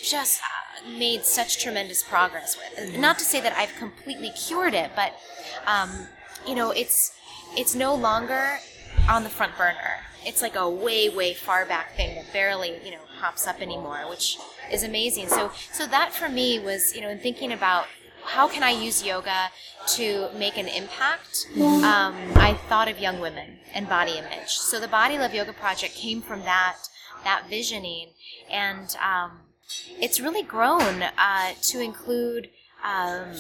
just 0.03 0.41
uh, 0.41 0.89
made 0.99 1.25
such 1.25 1.63
tremendous 1.63 2.03
progress 2.03 2.57
with 2.57 2.89
mm-hmm. 2.89 3.01
not 3.01 3.19
to 3.19 3.25
say 3.25 3.41
that 3.41 3.57
i've 3.57 3.75
completely 3.77 4.31
cured 4.31 4.75
it 4.75 4.91
but 4.95 5.15
um, 5.67 5.91
you 6.47 6.55
know 6.55 6.71
it's 6.71 7.13
it's 7.57 7.75
no 7.75 7.95
longer 7.95 8.59
on 9.09 9.23
the 9.23 9.31
front 9.31 9.57
burner 9.57 9.96
it's 10.25 10.43
like 10.43 10.57
a 10.57 10.69
way 10.69 11.09
way 11.09 11.35
far 11.35 11.65
back 11.67 11.97
thing 11.97 12.15
that 12.15 12.33
barely 12.33 12.79
you 12.85 12.91
know 12.91 13.01
pops 13.21 13.47
up 13.47 13.61
anymore 13.61 14.01
which 14.09 14.39
is 14.73 14.83
amazing 14.83 15.29
so 15.29 15.51
so 15.73 15.87
that 15.87 16.13
for 16.13 16.29
me 16.29 16.59
was 16.59 16.95
you 16.95 17.01
know 17.01 17.09
in 17.09 17.19
thinking 17.19 17.53
about 17.53 17.87
how 18.27 18.49
can 18.49 18.63
I 18.63 18.71
use 18.71 19.05
yoga 19.05 19.51
to 19.89 20.29
make 20.37 20.59
an 20.59 20.67
impact? 20.67 21.47
Um, 21.57 22.15
I 22.35 22.59
thought 22.69 22.89
of 22.89 22.99
young 22.99 23.21
women 23.21 23.59
and 23.73 23.89
body 23.89 24.19
image. 24.19 24.51
So 24.51 24.81
the 24.81 24.89
Body 24.89 25.19
Love 25.19 25.33
Yoga 25.33 25.53
Project 25.53 25.95
came 25.95 26.21
from 26.21 26.41
that 26.41 26.77
that 27.25 27.49
visioning, 27.49 28.11
and 28.51 28.97
um, 29.03 29.41
it's 30.01 30.21
really 30.21 30.43
grown 30.43 31.03
uh, 31.03 31.53
to 31.63 31.81
include. 31.81 32.51
Um, 32.85 33.35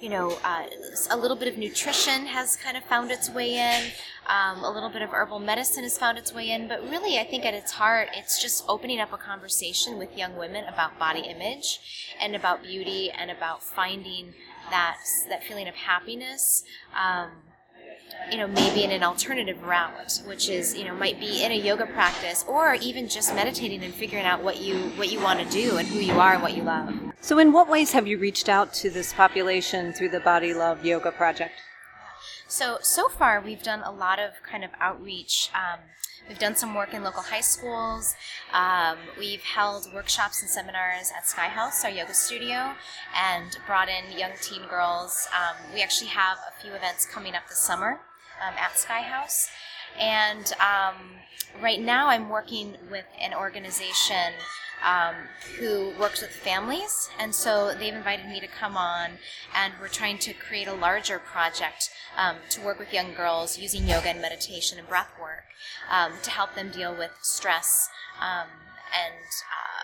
you 0.00 0.08
know, 0.08 0.38
uh, 0.44 0.66
a 1.10 1.16
little 1.16 1.36
bit 1.36 1.48
of 1.48 1.58
nutrition 1.58 2.26
has 2.26 2.56
kind 2.56 2.76
of 2.76 2.84
found 2.84 3.10
its 3.10 3.30
way 3.30 3.54
in. 3.54 3.90
Um, 4.26 4.64
a 4.64 4.70
little 4.70 4.90
bit 4.90 5.02
of 5.02 5.10
herbal 5.10 5.38
medicine 5.38 5.84
has 5.84 5.96
found 5.96 6.18
its 6.18 6.34
way 6.34 6.50
in. 6.50 6.68
But 6.68 6.82
really, 6.82 7.18
I 7.18 7.24
think 7.24 7.44
at 7.44 7.54
its 7.54 7.72
heart, 7.72 8.08
it's 8.14 8.40
just 8.42 8.64
opening 8.68 9.00
up 9.00 9.12
a 9.12 9.16
conversation 9.16 9.98
with 9.98 10.16
young 10.16 10.36
women 10.36 10.64
about 10.64 10.98
body 10.98 11.20
image 11.20 12.14
and 12.20 12.34
about 12.34 12.62
beauty 12.62 13.10
and 13.10 13.30
about 13.30 13.62
finding 13.62 14.34
that 14.70 14.98
that 15.28 15.44
feeling 15.44 15.68
of 15.68 15.74
happiness. 15.74 16.64
Um, 16.94 17.30
you 18.30 18.38
know, 18.38 18.46
maybe 18.46 18.82
in 18.82 18.90
an 18.90 19.02
alternative 19.02 19.62
route, 19.62 20.22
which 20.26 20.48
is, 20.48 20.76
you 20.76 20.84
know, 20.84 20.94
might 20.94 21.20
be 21.20 21.44
in 21.44 21.52
a 21.52 21.56
yoga 21.56 21.86
practice 21.86 22.44
or 22.48 22.74
even 22.74 23.08
just 23.08 23.34
meditating 23.34 23.82
and 23.84 23.94
figuring 23.94 24.24
out 24.24 24.42
what 24.42 24.60
you 24.60 24.76
what 24.96 25.10
you 25.10 25.20
want 25.20 25.40
to 25.40 25.46
do 25.46 25.76
and 25.76 25.86
who 25.88 26.00
you 26.00 26.14
are 26.14 26.34
and 26.34 26.42
what 26.42 26.56
you 26.56 26.62
love. 26.62 27.05
So, 27.20 27.38
in 27.38 27.52
what 27.52 27.68
ways 27.68 27.92
have 27.92 28.06
you 28.06 28.18
reached 28.18 28.48
out 28.48 28.72
to 28.74 28.90
this 28.90 29.12
population 29.12 29.92
through 29.92 30.10
the 30.10 30.20
Body 30.20 30.54
Love 30.54 30.84
Yoga 30.84 31.10
Project? 31.10 31.54
So, 32.46 32.78
so 32.80 33.08
far 33.08 33.40
we've 33.40 33.62
done 33.62 33.82
a 33.82 33.90
lot 33.90 34.20
of 34.20 34.34
kind 34.48 34.62
of 34.62 34.70
outreach. 34.80 35.50
Um, 35.54 35.80
we've 36.28 36.38
done 36.38 36.54
some 36.54 36.74
work 36.74 36.94
in 36.94 37.02
local 37.02 37.22
high 37.22 37.40
schools. 37.40 38.14
Um, 38.52 38.98
we've 39.18 39.42
held 39.42 39.92
workshops 39.92 40.40
and 40.40 40.50
seminars 40.50 41.10
at 41.16 41.26
Sky 41.26 41.48
House, 41.48 41.84
our 41.84 41.90
yoga 41.90 42.14
studio, 42.14 42.74
and 43.14 43.58
brought 43.66 43.88
in 43.88 44.16
young 44.16 44.32
teen 44.40 44.62
girls. 44.68 45.26
Um, 45.34 45.56
we 45.74 45.82
actually 45.82 46.10
have 46.10 46.38
a 46.46 46.62
few 46.62 46.72
events 46.72 47.04
coming 47.04 47.34
up 47.34 47.48
this 47.48 47.58
summer 47.58 48.00
um, 48.46 48.54
at 48.56 48.78
Sky 48.78 49.02
House. 49.02 49.48
And 49.98 50.52
um, 50.60 50.96
right 51.60 51.80
now 51.80 52.08
I'm 52.08 52.28
working 52.28 52.76
with 52.90 53.06
an 53.20 53.34
organization 53.34 54.34
um, 54.86 55.14
who 55.58 55.92
works 55.98 56.22
with 56.22 56.30
families, 56.30 57.10
and 57.18 57.34
so 57.34 57.74
they've 57.74 57.92
invited 57.92 58.26
me 58.26 58.40
to 58.40 58.46
come 58.46 58.76
on, 58.76 59.18
and 59.54 59.74
we're 59.80 59.88
trying 59.88 60.18
to 60.18 60.32
create 60.32 60.68
a 60.68 60.72
larger 60.72 61.18
project 61.18 61.90
um, 62.16 62.36
to 62.50 62.60
work 62.60 62.78
with 62.78 62.92
young 62.92 63.12
girls 63.12 63.58
using 63.58 63.86
yoga 63.86 64.08
and 64.08 64.22
meditation 64.22 64.78
and 64.78 64.88
breath 64.88 65.10
work 65.20 65.44
um, 65.90 66.12
to 66.22 66.30
help 66.30 66.54
them 66.54 66.70
deal 66.70 66.96
with 66.96 67.10
stress 67.20 67.88
um, 68.20 68.48
and. 68.94 69.14
Uh, 69.14 69.76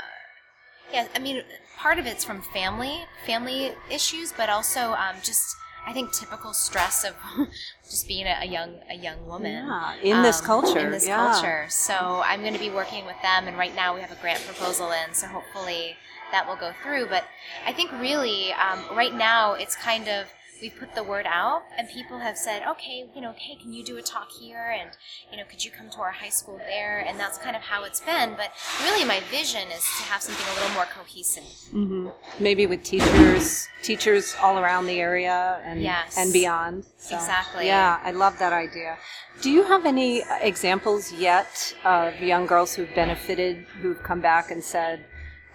yeah, 0.93 1.09
I 1.15 1.21
mean, 1.21 1.43
part 1.79 1.99
of 1.99 2.05
it's 2.05 2.23
from 2.23 2.43
family, 2.43 3.07
family 3.25 3.73
issues, 3.91 4.31
but 4.31 4.51
also 4.51 4.93
um, 4.93 5.17
just 5.23 5.57
I 5.87 5.93
think 5.93 6.13
typical 6.13 6.53
stress 6.53 7.05
of 7.05 7.15
just 7.85 8.07
being 8.07 8.27
a, 8.27 8.39
a 8.43 8.47
young 8.47 8.77
a 8.89 8.95
young 8.95 9.27
woman 9.27 9.67
yeah, 9.67 9.95
in 10.03 10.23
this 10.23 10.41
um, 10.41 10.47
culture. 10.47 10.79
In 10.79 10.91
this 10.91 11.07
yeah. 11.07 11.33
culture, 11.33 11.67
so 11.69 12.23
I'm 12.25 12.41
going 12.41 12.55
to 12.55 12.61
be 12.61 12.71
working 12.71 13.05
with 13.05 13.21
them, 13.23 13.49
and 13.49 13.57
right 13.59 13.75
now 13.75 13.95
we 13.95 14.01
have 14.01 14.13
a 14.13 14.17
grant 14.17 14.45
proposal 14.45 14.91
in, 14.93 15.15
so 15.15 15.27
hopefully 15.27 15.97
that 16.31 16.47
will 16.47 16.57
go 16.57 16.73
through. 16.83 17.07
But 17.07 17.25
I 17.67 17.73
think 17.73 17.93
really, 17.93 18.53
um, 18.53 18.97
right 18.97 19.15
now 19.15 19.55
it's 19.55 19.77
kind 19.77 20.09
of 20.09 20.27
we've 20.63 20.77
put 20.79 20.95
the 20.95 21.03
word 21.03 21.27
out 21.29 21.63
and 21.77 21.89
people 21.89 22.21
have 22.21 22.39
said 22.39 22.63
okay 22.67 23.05
you 23.15 23.21
know 23.21 23.35
hey 23.37 23.57
can 23.61 23.73
you 23.73 23.85
do 23.85 23.97
a 23.99 24.03
talk 24.03 24.31
here? 24.31 24.75
And 24.81 24.91
you 25.31 25.37
know 25.37 25.45
could 25.45 25.65
you 25.65 25.71
come 25.71 25.91
to 25.91 25.99
our 25.99 26.13
high 26.13 26.29
school 26.29 26.59
there? 26.59 27.05
And 27.07 27.19
that's 27.19 27.37
kind 27.37 27.57
of 27.57 27.63
how 27.63 27.85
it's 27.85 28.01
been 28.01 28.35
but 28.37 28.53
really 28.85 29.05
my 29.05 29.21
vision 29.31 29.69
is 29.71 29.83
to 29.99 30.05
have 30.05 30.23
something 30.23 30.47
a 30.53 30.55
little 30.55 30.75
more 30.75 30.87
cohesive. 30.87 31.43
Mm-hmm. 31.43 32.09
maybe 32.39 32.67
with 32.67 32.83
teachers 32.85 33.69
teachers 33.83 34.37
all 34.41 34.59
around 34.59 34.87
the 34.87 35.01
area 35.01 35.61
and 35.65 35.83
yes. 35.83 36.17
and 36.17 36.33
beyond 36.33 36.85
so, 36.97 37.17
exactly. 37.17 37.67
Yeah 37.67 37.99
i 38.05 38.13
love 38.13 38.39
that 38.39 38.53
idea. 38.53 38.97
Do 39.41 39.51
you 39.51 39.65
have 39.65 39.87
any 39.87 40.23
examples 40.41 41.13
yet 41.13 41.75
of 41.85 42.21
young 42.21 42.47
girls 42.47 42.75
who've 42.75 42.95
benefited 42.95 43.67
who've 43.81 44.03
come 44.03 44.21
back 44.21 44.51
and 44.51 44.63
said 44.63 45.05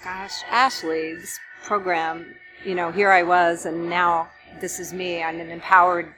gosh 0.04 0.44
ashley 0.50 1.14
this 1.16 1.40
program 1.64 2.36
you 2.66 2.76
know 2.76 2.92
here 2.92 3.12
i 3.12 3.24
was 3.24 3.66
and 3.66 3.90
now 3.90 4.30
this 4.60 4.80
is 4.80 4.94
me. 4.94 5.24
I'm 5.24 5.40
an 5.40 5.50
empowered 5.50 6.14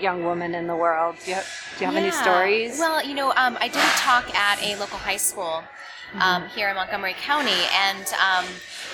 young 0.00 0.24
woman 0.24 0.54
in 0.54 0.66
the 0.66 0.76
world. 0.76 1.16
Do 1.24 1.30
you 1.30 1.36
have, 1.36 1.48
do 1.78 1.84
you 1.84 1.90
have 1.90 1.94
yeah. 1.94 2.00
any 2.00 2.10
stories? 2.10 2.78
Well, 2.78 3.04
you 3.06 3.14
know, 3.14 3.30
um, 3.36 3.56
I 3.60 3.68
did 3.68 3.76
a 3.76 3.96
talk 3.96 4.34
at 4.34 4.62
a 4.62 4.76
local 4.76 4.98
high 4.98 5.16
school 5.16 5.62
um, 6.14 6.20
mm-hmm. 6.20 6.46
here 6.48 6.68
in 6.68 6.76
Montgomery 6.76 7.14
County, 7.14 7.62
and 7.72 8.06
um, 8.14 8.44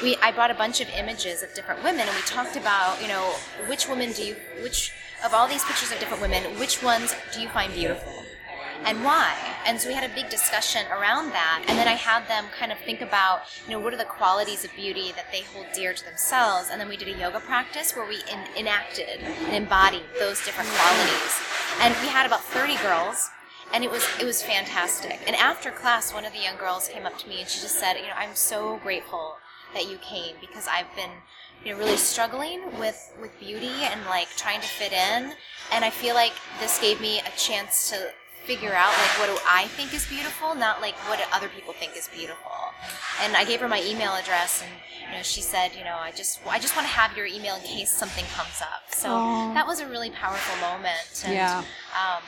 we 0.02 0.16
I 0.16 0.32
brought 0.32 0.50
a 0.50 0.54
bunch 0.54 0.80
of 0.80 0.88
images 0.90 1.42
of 1.42 1.54
different 1.54 1.82
women, 1.82 2.02
and 2.02 2.16
we 2.16 2.22
talked 2.22 2.56
about, 2.56 3.00
you 3.00 3.08
know, 3.08 3.34
which 3.66 3.88
women 3.88 4.12
do 4.12 4.24
you, 4.24 4.36
which 4.62 4.92
of 5.24 5.34
all 5.34 5.48
these 5.48 5.64
pictures 5.64 5.92
of 5.92 5.98
different 5.98 6.22
women, 6.22 6.42
which 6.58 6.82
ones 6.82 7.14
do 7.32 7.40
you 7.40 7.48
find 7.48 7.72
beautiful? 7.72 8.20
and 8.84 9.04
why. 9.04 9.49
And 9.66 9.80
so 9.80 9.88
we 9.88 9.94
had 9.94 10.08
a 10.08 10.14
big 10.14 10.30
discussion 10.30 10.86
around 10.90 11.30
that. 11.30 11.64
And 11.68 11.78
then 11.78 11.88
I 11.88 11.94
had 11.94 12.26
them 12.28 12.46
kind 12.58 12.72
of 12.72 12.78
think 12.78 13.00
about, 13.00 13.42
you 13.66 13.72
know, 13.72 13.80
what 13.80 13.92
are 13.92 13.98
the 13.98 14.04
qualities 14.04 14.64
of 14.64 14.74
beauty 14.74 15.12
that 15.12 15.30
they 15.32 15.42
hold 15.42 15.66
dear 15.74 15.92
to 15.92 16.04
themselves. 16.04 16.68
And 16.70 16.80
then 16.80 16.88
we 16.88 16.96
did 16.96 17.08
a 17.08 17.18
yoga 17.18 17.40
practice 17.40 17.94
where 17.94 18.06
we 18.06 18.16
in, 18.30 18.40
enacted 18.56 19.20
and 19.20 19.54
embodied 19.54 20.02
those 20.18 20.44
different 20.44 20.70
qualities. 20.70 21.40
And 21.80 21.94
we 22.02 22.08
had 22.08 22.26
about 22.26 22.42
30 22.44 22.76
girls. 22.76 23.30
And 23.72 23.84
it 23.84 23.90
was 23.90 24.04
it 24.18 24.24
was 24.24 24.42
fantastic. 24.42 25.20
And 25.28 25.36
after 25.36 25.70
class, 25.70 26.12
one 26.12 26.24
of 26.24 26.32
the 26.32 26.40
young 26.40 26.56
girls 26.56 26.88
came 26.88 27.06
up 27.06 27.16
to 27.18 27.28
me 27.28 27.40
and 27.40 27.48
she 27.48 27.60
just 27.60 27.78
said, 27.78 27.94
you 27.94 28.08
know, 28.08 28.16
I'm 28.16 28.34
so 28.34 28.78
grateful 28.82 29.36
that 29.74 29.88
you 29.88 29.96
came 29.98 30.34
because 30.40 30.66
I've 30.66 30.92
been 30.96 31.10
you 31.64 31.72
know 31.72 31.78
really 31.78 31.96
struggling 31.96 32.60
with 32.78 33.12
with 33.20 33.38
beauty 33.38 33.70
and 33.82 34.04
like 34.06 34.28
trying 34.36 34.60
to 34.60 34.66
fit 34.66 34.92
in 34.92 35.32
and 35.72 35.84
i 35.84 35.90
feel 35.90 36.14
like 36.14 36.32
this 36.58 36.78
gave 36.80 37.00
me 37.00 37.20
a 37.20 37.38
chance 37.38 37.90
to 37.90 38.10
figure 38.44 38.72
out 38.72 38.92
like 38.92 39.18
what 39.18 39.26
do 39.26 39.38
I 39.48 39.66
think 39.68 39.94
is 39.94 40.06
beautiful, 40.06 40.54
not 40.54 40.80
like 40.80 40.94
what 41.08 41.20
other 41.32 41.48
people 41.48 41.72
think 41.72 41.96
is 41.96 42.08
beautiful. 42.08 42.52
And 43.22 43.36
I 43.36 43.44
gave 43.44 43.60
her 43.60 43.68
my 43.68 43.82
email 43.82 44.14
address, 44.14 44.62
and 44.62 44.70
you 45.10 45.16
know, 45.16 45.22
she 45.22 45.40
said, 45.40 45.70
you 45.76 45.84
know, 45.84 45.96
I 46.00 46.12
just 46.12 46.40
I 46.46 46.58
just 46.58 46.74
want 46.76 46.86
to 46.86 46.92
have 46.92 47.16
your 47.16 47.26
email 47.26 47.56
in 47.56 47.62
case 47.62 47.92
something 47.92 48.24
comes 48.36 48.60
up. 48.62 48.94
So 48.94 49.08
Aww. 49.08 49.54
that 49.54 49.66
was 49.66 49.80
a 49.80 49.88
really 49.88 50.10
powerful 50.10 50.56
moment. 50.60 51.24
And, 51.24 51.34
yeah. 51.34 51.64
Um, 51.92 52.22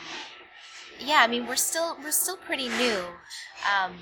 yeah, 1.05 1.21
I 1.21 1.27
mean, 1.27 1.47
we're 1.47 1.55
still 1.55 1.97
we're 2.03 2.11
still 2.11 2.37
pretty 2.37 2.69
new. 2.69 3.03
Um, 3.63 3.93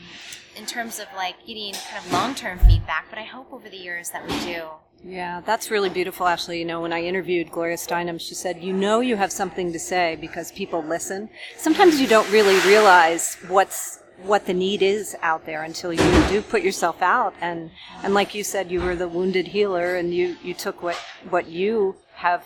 in 0.57 0.65
terms 0.65 0.99
of 0.99 1.07
like 1.15 1.35
getting 1.45 1.73
kind 1.73 2.05
of 2.05 2.11
long 2.11 2.35
term 2.35 2.59
feedback, 2.59 3.07
but 3.09 3.17
I 3.17 3.23
hope 3.23 3.53
over 3.53 3.69
the 3.69 3.77
years 3.77 4.09
that 4.09 4.27
we 4.27 4.37
do. 4.41 4.65
Yeah, 5.03 5.41
that's 5.41 5.71
really 5.71 5.89
beautiful, 5.89 6.27
Ashley. 6.27 6.59
You 6.59 6.65
know, 6.65 6.81
when 6.81 6.93
I 6.93 7.01
interviewed 7.03 7.51
Gloria 7.51 7.77
Steinem, 7.77 8.19
she 8.19 8.35
said, 8.35 8.61
You 8.61 8.73
know, 8.73 8.99
you 8.99 9.15
have 9.15 9.31
something 9.31 9.73
to 9.73 9.79
say 9.79 10.17
because 10.19 10.51
people 10.51 10.83
listen. 10.83 11.29
Sometimes 11.57 11.99
you 11.99 12.07
don't 12.07 12.29
really 12.31 12.59
realize 12.67 13.37
what's 13.47 13.99
what 14.23 14.45
the 14.45 14.53
need 14.53 14.83
is 14.83 15.15
out 15.23 15.47
there 15.47 15.63
until 15.63 15.91
you 15.91 16.27
do 16.29 16.43
put 16.43 16.61
yourself 16.61 17.01
out 17.01 17.33
and 17.41 17.71
and 18.03 18.13
like 18.13 18.35
you 18.35 18.43
said 18.43 18.69
you 18.69 18.79
were 18.79 18.95
the 18.95 19.07
wounded 19.07 19.47
healer 19.47 19.95
and 19.95 20.13
you 20.13 20.37
you 20.43 20.53
took 20.53 20.83
what 20.83 20.95
what 21.31 21.47
you 21.47 21.95
have 22.13 22.45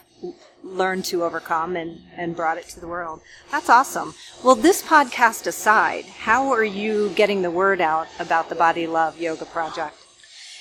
learned 0.65 1.05
to 1.05 1.23
overcome 1.23 1.75
and 1.75 2.01
and 2.17 2.35
brought 2.35 2.57
it 2.57 2.67
to 2.67 2.79
the 2.79 2.87
world 2.87 3.21
that's 3.51 3.69
awesome 3.69 4.13
well 4.43 4.55
this 4.55 4.81
podcast 4.81 5.45
aside 5.45 6.05
how 6.05 6.51
are 6.51 6.63
you 6.63 7.09
getting 7.15 7.41
the 7.41 7.51
word 7.51 7.79
out 7.79 8.07
about 8.19 8.49
the 8.49 8.55
body 8.55 8.87
love 8.87 9.21
yoga 9.21 9.45
project 9.45 9.95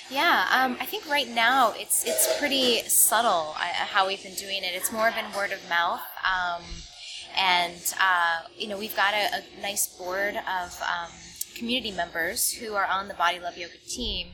yeah, 0.09 0.45
um, 0.51 0.77
I 0.79 0.85
think 0.85 1.09
right 1.09 1.27
now 1.27 1.73
it's 1.75 2.05
it's 2.05 2.37
pretty 2.37 2.81
subtle 2.81 3.55
uh, 3.57 3.85
how 3.85 4.05
we've 4.05 4.21
been 4.21 4.35
doing 4.35 4.59
it. 4.63 4.73
It's 4.75 4.91
more 4.91 5.07
of 5.07 5.15
been 5.15 5.25
word 5.35 5.51
of 5.51 5.67
mouth, 5.67 6.01
um, 6.23 6.61
and 7.35 7.93
uh, 7.99 8.41
you 8.55 8.67
know 8.67 8.77
we've 8.77 8.95
got 8.95 9.15
a, 9.15 9.37
a 9.37 9.61
nice 9.61 9.87
board 9.87 10.35
of 10.35 10.79
um, 10.83 11.09
community 11.55 11.91
members 11.91 12.51
who 12.53 12.75
are 12.75 12.85
on 12.85 13.07
the 13.07 13.15
Body 13.15 13.39
Love 13.39 13.57
Yoga 13.57 13.77
team. 13.87 14.27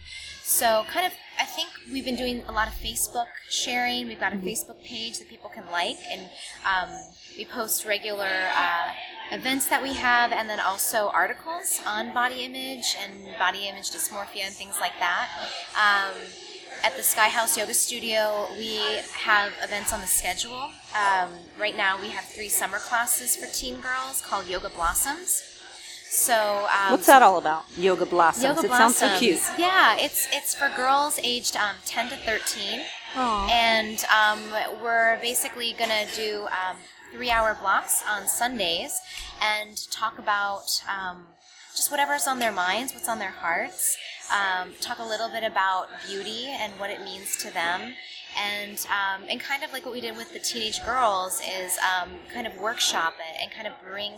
So 0.43 0.85
kind 0.89 1.05
of, 1.05 1.13
I 1.39 1.45
think 1.45 1.69
we've 1.91 2.05
been 2.05 2.15
doing 2.15 2.43
a 2.47 2.51
lot 2.51 2.67
of 2.67 2.73
Facebook 2.73 3.27
sharing. 3.49 4.07
We've 4.07 4.19
got 4.19 4.33
a 4.33 4.35
mm-hmm. 4.35 4.47
Facebook 4.47 4.83
page 4.83 5.19
that 5.19 5.29
people 5.29 5.49
can 5.49 5.63
like, 5.71 5.97
and 6.09 6.21
um, 6.65 6.89
we 7.37 7.45
post 7.45 7.85
regular. 7.85 8.29
Uh, 8.55 8.91
events 9.31 9.67
that 9.69 9.81
we 9.81 9.93
have, 9.93 10.31
and 10.31 10.49
then 10.49 10.59
also 10.59 11.09
articles 11.13 11.79
on 11.87 12.13
body 12.13 12.43
image 12.43 12.95
and 13.01 13.37
body 13.39 13.67
image 13.67 13.89
dysmorphia 13.91 14.45
and 14.45 14.53
things 14.53 14.77
like 14.79 14.91
that. 14.99 15.29
Um, 15.75 16.21
at 16.83 16.97
the 16.97 17.03
Sky 17.03 17.29
House 17.29 17.57
Yoga 17.57 17.73
Studio, 17.73 18.47
we 18.57 18.77
have 19.13 19.53
events 19.63 19.93
on 19.93 20.01
the 20.01 20.07
schedule. 20.07 20.71
Um, 20.95 21.29
right 21.59 21.77
now, 21.77 21.99
we 21.99 22.09
have 22.09 22.25
three 22.25 22.49
summer 22.49 22.79
classes 22.79 23.35
for 23.35 23.45
teen 23.53 23.79
girls 23.79 24.21
called 24.21 24.47
Yoga 24.47 24.69
Blossoms. 24.69 25.43
So, 26.11 26.67
um, 26.67 26.91
what's 26.91 27.05
that 27.05 27.23
all 27.23 27.37
about? 27.37 27.63
Yoga 27.77 28.05
Blossoms. 28.05 28.43
Yoga 28.43 28.59
it 28.65 28.67
Blossoms. 28.67 28.97
sounds 28.97 29.13
so 29.13 29.19
cute. 29.19 29.39
Yeah, 29.57 29.95
it's 29.97 30.27
it's 30.33 30.53
for 30.53 30.69
girls 30.75 31.17
aged 31.23 31.55
um, 31.55 31.77
10 31.85 32.09
to 32.09 32.17
13. 32.17 32.81
Aww. 33.13 33.49
And 33.49 34.03
um, 34.11 34.39
we're 34.83 35.17
basically 35.21 35.71
going 35.71 35.89
to 35.89 36.13
do 36.13 36.47
um, 36.47 36.75
three 37.13 37.29
hour 37.31 37.57
blocks 37.61 38.03
on 38.09 38.27
Sundays 38.27 38.99
and 39.41 39.89
talk 39.89 40.19
about 40.19 40.83
um, 40.85 41.27
just 41.73 41.89
whatever's 41.89 42.27
on 42.27 42.39
their 42.39 42.51
minds, 42.51 42.93
what's 42.93 43.07
on 43.07 43.19
their 43.19 43.31
hearts. 43.31 43.95
Um, 44.29 44.73
talk 44.81 44.99
a 44.99 45.05
little 45.07 45.29
bit 45.29 45.45
about 45.45 45.87
beauty 46.05 46.47
and 46.47 46.73
what 46.73 46.89
it 46.89 47.01
means 47.05 47.37
to 47.37 47.53
them. 47.53 47.93
And 48.37 48.85
um, 48.89 49.23
and 49.29 49.39
kind 49.39 49.63
of 49.63 49.71
like 49.73 49.85
what 49.85 49.93
we 49.93 50.01
did 50.01 50.15
with 50.15 50.33
the 50.33 50.39
teenage 50.39 50.83
girls 50.85 51.41
is 51.41 51.77
um, 51.79 52.11
kind 52.33 52.47
of 52.47 52.57
workshop 52.57 53.15
it 53.19 53.41
and 53.41 53.51
kind 53.51 53.67
of 53.67 53.73
bring 53.85 54.13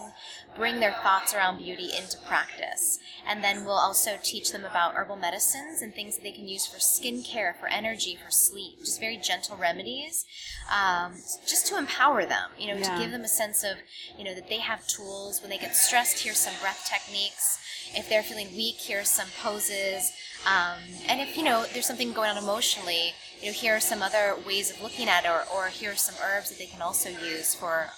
bring 0.56 0.80
their 0.80 0.94
thoughts 1.02 1.34
around 1.34 1.58
beauty 1.58 1.90
into 1.98 2.18
practice. 2.28 3.00
And 3.28 3.44
then 3.44 3.66
we'll 3.66 3.74
also 3.74 4.18
teach 4.22 4.52
them 4.52 4.66
about 4.66 4.94
herbal 4.96 5.16
medicines 5.16 5.82
and 5.82 5.94
things 5.94 6.16
that 6.16 6.24
they 6.24 6.32
can 6.32 6.48
use 6.48 6.66
for 6.68 6.78
skincare, 6.78 7.56
for 7.58 7.68
energy, 7.68 8.16
for 8.24 8.30
sleep, 8.30 8.80
just 8.80 9.00
very 9.00 9.18
gentle 9.18 9.58
remedies, 9.58 10.26
um, 10.72 11.14
just 11.48 11.66
to 11.68 11.78
empower 11.78 12.26
them, 12.26 12.50
you 12.60 12.68
know, 12.68 12.76
Yeah. 12.76 12.96
to 12.96 13.02
give 13.02 13.12
them 13.12 13.24
a 13.24 13.28
sense 13.30 13.64
of, 13.64 13.78
you 14.18 14.24
know, 14.26 14.36
that 14.36 14.50
they 14.50 14.58
have 14.60 14.86
tools. 14.88 15.42
When 15.42 15.50
they 15.50 15.58
get 15.58 15.76
stressed, 15.76 16.20
here's 16.20 16.38
some 16.38 16.54
breath 16.62 16.88
techniques. 16.88 17.60
If 17.96 18.10
they're 18.10 18.24
feeling 18.24 18.56
weak, 18.56 18.76
here's 18.80 19.10
some 19.10 19.28
poses. 19.42 20.12
Um, 20.46 20.80
and 21.08 21.22
if, 21.22 21.38
you 21.38 21.44
know, 21.44 21.66
there's 21.74 21.86
something 21.88 22.12
going 22.14 22.30
on 22.30 22.38
emotionally, 22.38 23.14
you 23.44 23.50
know, 23.50 23.54
here 23.54 23.76
are 23.76 23.82
some 23.82 24.02
other 24.02 24.36
ways 24.48 24.72
of 24.72 24.82
looking 24.82 25.10
at 25.10 25.26
it, 25.26 25.30
or, 25.30 25.44
or 25.54 25.68
here 25.68 25.92
are 25.92 25.96
some 25.96 26.16
herbs 26.24 26.50
that 26.50 26.58
they 26.58 26.66
can 26.66 26.82
also 26.82 27.10
use 27.10 27.54
for 27.54 27.90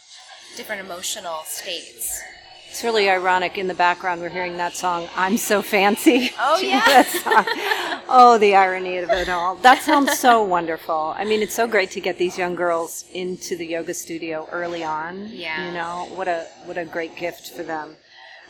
different 0.57 0.81
emotional 0.81 1.41
states. 1.45 2.19
It's 2.67 2.83
really 2.83 3.07
ironic. 3.07 3.59
In 3.59 3.67
the 3.67 3.75
background, 3.75 4.21
we're 4.21 4.29
hearing 4.29 4.57
that 4.57 4.75
song, 4.75 5.07
I'm 5.15 5.37
So 5.37 5.61
Fancy. 5.61 6.31
Oh, 6.39 6.57
yeah. 6.61 6.79
know 6.79 6.85
that 6.87 7.07
song? 7.07 8.03
oh, 8.09 8.39
the 8.39 8.55
irony 8.55 8.97
of 8.97 9.11
it 9.11 9.29
all. 9.29 9.55
That 9.57 9.83
sounds 9.83 10.17
so 10.17 10.43
wonderful. 10.43 11.13
I 11.15 11.25
mean, 11.25 11.43
it's 11.43 11.53
so 11.53 11.67
great 11.67 11.91
to 11.91 12.01
get 12.01 12.17
these 12.17 12.39
young 12.39 12.55
girls 12.55 13.05
into 13.13 13.55
the 13.55 13.67
yoga 13.67 13.93
studio 13.93 14.49
early 14.51 14.83
on. 14.83 15.29
Yeah. 15.31 15.67
You 15.67 15.73
know, 15.73 16.07
what 16.15 16.27
a, 16.27 16.47
what 16.65 16.79
a 16.79 16.85
great 16.85 17.15
gift 17.15 17.51
for 17.51 17.61
them. 17.61 17.95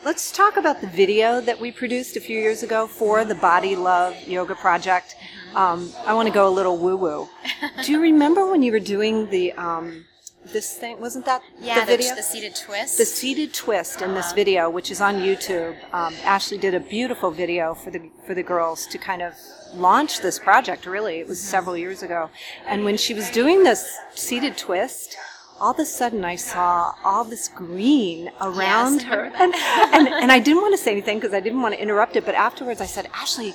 Let's 0.04 0.30
talk 0.30 0.56
about 0.56 0.80
the 0.80 0.86
video 0.86 1.40
that 1.40 1.60
we 1.60 1.72
produced 1.72 2.16
a 2.16 2.20
few 2.20 2.38
years 2.38 2.62
ago 2.62 2.86
for 2.86 3.24
the 3.24 3.34
Body 3.34 3.74
Love 3.74 4.16
Yoga 4.28 4.54
Project. 4.54 5.16
Um, 5.54 5.90
I 6.06 6.14
want 6.14 6.28
to 6.28 6.34
go 6.34 6.46
a 6.48 6.50
little 6.50 6.76
woo 6.78 6.96
woo. 6.96 7.28
Do 7.84 7.92
you 7.92 8.00
remember 8.00 8.48
when 8.48 8.62
you 8.62 8.70
were 8.72 8.78
doing 8.80 9.28
the 9.30 9.52
um, 9.54 10.04
this 10.52 10.74
thing? 10.74 11.00
Wasn't 11.00 11.24
that 11.24 11.42
Yeah, 11.60 11.80
the 11.80 11.92
the, 11.92 11.96
video? 11.96 12.14
the 12.14 12.22
seated 12.22 12.54
twist. 12.54 12.98
the 12.98 13.04
seated 13.04 13.52
twist 13.52 14.00
in 14.00 14.14
this 14.14 14.32
video, 14.32 14.70
which 14.70 14.92
is 14.92 15.00
on 15.00 15.16
YouTube. 15.16 15.74
Um, 15.92 16.14
Ashley 16.24 16.58
did 16.58 16.74
a 16.74 16.80
beautiful 16.80 17.32
video 17.32 17.74
for 17.74 17.90
the 17.90 18.08
for 18.26 18.34
the 18.34 18.44
girls 18.44 18.86
to 18.88 18.98
kind 18.98 19.22
of 19.22 19.34
launch 19.74 20.20
this 20.20 20.38
project. 20.38 20.86
Really, 20.86 21.18
it 21.18 21.26
was 21.26 21.40
several 21.40 21.76
years 21.76 22.02
ago, 22.04 22.30
and 22.66 22.84
when 22.84 22.96
she 22.96 23.12
was 23.12 23.28
doing 23.30 23.64
this 23.64 23.98
seated 24.14 24.56
twist. 24.56 25.16
All 25.58 25.72
of 25.72 25.78
a 25.78 25.86
sudden, 25.86 26.24
I 26.24 26.36
saw 26.36 26.94
all 27.04 27.24
this 27.24 27.48
green 27.48 28.30
around 28.40 28.94
Yes, 28.94 29.04
her, 29.04 29.32
and, 29.34 29.54
and 29.94 30.08
and 30.08 30.30
I 30.32 30.38
didn't 30.38 30.60
want 30.60 30.74
to 30.74 30.82
say 30.82 30.92
anything 30.92 31.18
because 31.18 31.32
I 31.34 31.40
didn't 31.40 31.62
want 31.62 31.74
to 31.74 31.80
interrupt 31.80 32.14
it. 32.16 32.26
But 32.26 32.34
afterwards, 32.34 32.80
I 32.80 32.86
said, 32.86 33.08
"Ashley, 33.14 33.54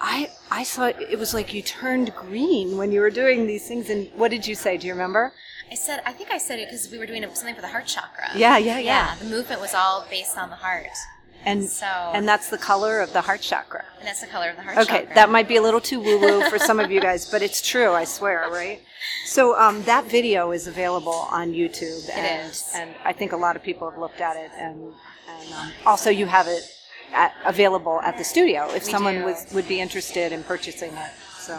I 0.00 0.30
I 0.50 0.64
saw 0.64 0.86
it 0.86 1.18
was 1.18 1.32
like 1.32 1.54
you 1.54 1.62
turned 1.62 2.14
green 2.14 2.76
when 2.76 2.92
you 2.92 3.00
were 3.00 3.10
doing 3.10 3.46
these 3.46 3.66
things." 3.66 3.88
And 3.88 4.10
what 4.16 4.30
did 4.30 4.46
you 4.46 4.54
say? 4.54 4.76
Do 4.76 4.86
you 4.86 4.92
remember? 4.92 5.32
I 5.70 5.74
said, 5.76 6.02
I 6.04 6.12
think 6.12 6.30
I 6.32 6.38
said 6.38 6.58
it 6.58 6.66
because 6.68 6.90
we 6.90 6.98
were 6.98 7.06
doing 7.06 7.22
something 7.22 7.54
for 7.54 7.60
the 7.60 7.68
heart 7.68 7.86
chakra. 7.86 8.30
Yeah, 8.34 8.58
yeah, 8.58 8.78
yeah. 8.78 8.80
Yeah, 8.80 9.14
the 9.22 9.26
movement 9.26 9.60
was 9.60 9.72
all 9.72 10.04
based 10.10 10.36
on 10.36 10.50
the 10.50 10.56
heart, 10.56 10.88
And 11.44 11.68
So- 11.68 11.86
and 12.14 12.28
that's 12.28 12.48
the 12.50 12.58
color 12.58 13.00
of 13.00 13.12
the 13.12 13.22
heart 13.22 13.40
chakra. 13.40 13.84
and 13.98 14.06
that's 14.08 14.20
the 14.20 14.26
color 14.26 14.50
of 14.50 14.56
the 14.56 14.62
heart 14.62 14.76
Okay, 14.78 14.86
chakra. 14.86 15.04
Okay, 15.06 15.14
that 15.14 15.30
might 15.30 15.48
be 15.48 15.56
a 15.56 15.62
little 15.62 15.80
too 15.80 15.98
woo 16.00 16.18
woo 16.18 16.48
for 16.50 16.58
some 16.58 16.78
of 16.78 16.90
you 16.90 17.00
guys, 17.00 17.24
but 17.30 17.40
it's 17.42 17.60
true, 17.66 17.92
I 17.92 18.04
swear, 18.04 18.48
right? 18.50 18.80
So 19.26 19.58
um, 19.58 19.82
that 19.84 20.04
video 20.04 20.50
is 20.52 20.66
available 20.66 21.26
on 21.30 21.52
YouTube, 21.52 22.08
and 22.12 22.50
is. 22.50 22.70
and 22.74 22.94
I 23.04 23.12
think 23.12 23.32
a 23.32 23.36
lot 23.36 23.56
of 23.56 23.62
people 23.62 23.88
have 23.90 23.98
looked 23.98 24.20
at 24.20 24.36
it, 24.36 24.50
and 24.58 24.92
and 25.28 25.52
um, 25.54 25.72
also 25.86 26.10
you 26.10 26.26
have 26.26 26.46
it 26.48 26.62
at, 27.14 27.32
available 27.46 28.00
at 28.02 28.18
the 28.18 28.24
studio 28.24 28.66
if 28.74 28.84
We 28.84 28.90
someone 28.90 29.18
do. 29.20 29.24
was 29.24 29.46
would 29.52 29.66
be 29.68 29.80
interested 29.80 30.32
in 30.32 30.42
purchasing 30.44 30.92
it. 30.92 31.10
So, 31.38 31.58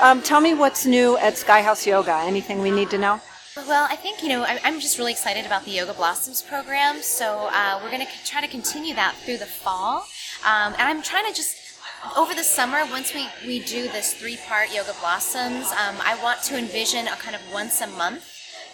um, 0.00 0.22
tell 0.22 0.40
me 0.40 0.54
what's 0.54 0.86
new 0.86 1.16
at 1.18 1.36
Sky 1.36 1.60
House 1.62 1.86
Yoga. 1.86 2.14
Anything 2.24 2.60
we 2.62 2.70
need 2.70 2.90
to 2.90 2.98
know? 2.98 3.20
Well, 3.56 3.88
I 3.90 3.96
think, 3.96 4.22
you 4.22 4.28
know, 4.28 4.44
I'm 4.44 4.80
just 4.80 4.98
really 4.98 5.12
excited 5.12 5.46
about 5.46 5.64
the 5.64 5.70
Yoga 5.70 5.94
Blossoms 5.94 6.42
program. 6.42 7.00
So 7.00 7.48
uh, 7.50 7.80
we're 7.82 7.90
going 7.90 8.06
to 8.06 8.12
try 8.26 8.42
to 8.42 8.46
continue 8.46 8.94
that 8.94 9.14
through 9.24 9.38
the 9.38 9.46
fall. 9.46 10.06
Um, 10.44 10.74
and 10.74 10.82
I'm 10.82 11.02
trying 11.02 11.26
to 11.26 11.34
just, 11.34 11.56
over 12.18 12.34
the 12.34 12.44
summer, 12.44 12.84
once 12.90 13.14
we, 13.14 13.26
we 13.46 13.60
do 13.60 13.84
this 13.84 14.12
three 14.12 14.36
part 14.46 14.74
Yoga 14.74 14.92
Blossoms, 15.00 15.72
um, 15.72 15.96
I 16.04 16.20
want 16.22 16.42
to 16.44 16.58
envision 16.58 17.08
a 17.08 17.16
kind 17.16 17.34
of 17.34 17.40
once 17.50 17.80
a 17.80 17.86
month 17.86 18.30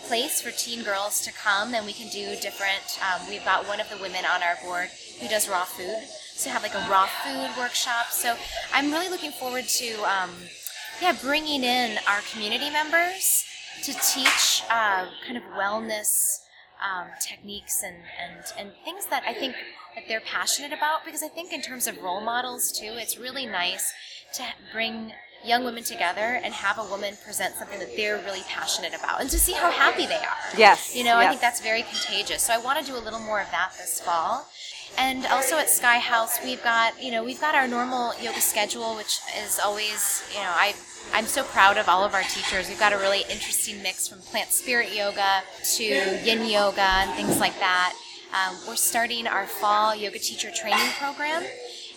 place 0.09 0.43
for 0.43 0.51
teen 0.51 0.83
girls 0.83 1.21
to 1.23 1.33
come 1.33 1.75
and 1.75 1.87
we 1.87 1.93
can 1.93 2.09
do 2.09 2.35
different. 2.43 2.99
Um, 3.07 3.29
we've 3.29 3.45
got 3.45 3.69
one 3.69 3.81
of 3.81 3.89
the 3.89 3.99
women 3.99 4.25
on 4.25 4.43
our 4.43 4.59
board 4.65 4.89
who 5.21 5.29
does 5.29 5.49
raw 5.49 5.63
food. 5.63 6.03
So 6.35 6.51
have 6.51 6.65
like 6.65 6.75
a 6.75 6.85
raw 6.91 7.07
food 7.07 7.51
workshop. 7.57 8.07
So 8.11 8.35
I'm 8.75 8.91
really 8.91 9.09
looking 9.09 9.31
forward 9.31 9.69
to, 9.69 9.95
um, 10.03 10.31
yeah, 11.01 11.17
bringing 11.23 11.63
in 11.63 11.99
our 12.09 12.19
community 12.33 12.69
members 12.69 13.45
to 13.83 13.93
teach 13.93 14.63
uh, 14.71 15.07
kind 15.27 15.37
of 15.37 15.43
wellness 15.57 16.41
um, 16.83 17.09
techniques 17.21 17.83
and, 17.83 17.97
and, 17.97 18.45
and 18.59 18.73
things 18.85 19.07
that 19.07 19.23
I 19.27 19.35
think 19.35 19.55
that 19.95 20.05
they're 20.09 20.21
passionate 20.21 20.73
about 20.73 21.05
because 21.05 21.23
I 21.23 21.29
think 21.29 21.53
in 21.53 21.63
terms 21.63 21.87
of 21.87 22.03
role 22.03 22.21
models 22.21 22.73
too, 22.73 22.95
it's 22.97 23.19
really 23.19 23.47
nice 23.47 23.93
to 24.35 24.45
bring 24.73 25.13
young 25.45 25.65
women 25.65 25.83
together 25.83 26.41
and 26.43 26.55
have 26.55 26.79
a 26.79 26.85
woman 26.85 27.15
present 27.25 27.55
something 27.57 27.79
that 27.79 27.97
they're 27.97 28.19
really 28.19 28.43
passionate 28.49 28.95
about 28.95 29.21
and 29.21 29.29
to 29.31 29.39
see 29.39 29.53
how 29.53 29.71
happy 29.71 30.07
they 30.07 30.15
are. 30.15 30.57
Yes, 30.57 30.95
You 30.95 31.05
know, 31.05 31.17
I 31.17 31.29
think 31.29 31.41
that's 31.41 31.61
very 31.61 31.83
contagious. 31.83 32.43
So 32.43 32.53
I 32.53 32.59
want 32.59 32.79
to 32.79 32.85
do 32.85 32.97
a 32.97 33.03
little 33.03 33.19
more 33.19 33.41
of 33.41 33.51
that 33.51 33.73
this 33.79 34.01
fall. 34.01 34.47
And 34.99 35.27
also 35.27 35.57
at 35.57 35.71
Sky 35.71 35.99
House, 35.99 36.39
we've 36.45 36.63
got 36.63 37.03
you 37.03 37.11
know 37.11 37.25
we've 37.25 37.41
got 37.41 37.55
our 37.55 37.67
normal 37.67 38.13
yoga 38.21 38.41
schedule, 38.41 38.95
which 38.97 39.21
is 39.45 39.59
always 39.59 40.23
you 40.33 40.39
know 40.39 40.53
I 40.55 40.75
I'm 41.13 41.27
so 41.27 41.45
proud 41.45 41.79
of 41.79 41.89
all 41.89 42.05
of 42.05 42.15
our 42.15 42.23
teachers. 42.23 42.69
We've 42.69 42.79
got 42.79 42.93
a 42.93 42.99
really 42.99 43.23
interesting 43.31 43.83
mix 43.83 44.09
from 44.09 44.19
plant 44.19 44.51
spirit 44.51 44.95
yoga 44.95 45.43
to 45.77 45.85
yin 45.85 46.49
yoga 46.49 46.81
and 46.81 47.11
things 47.13 47.41
like 47.41 47.59
that. 47.59 47.95
Um, 48.33 48.57
we're 48.67 48.77
starting 48.77 49.27
our 49.27 49.47
fall 49.47 49.95
yoga 49.95 50.19
teacher 50.19 50.51
training 50.51 50.93
program, 50.99 51.45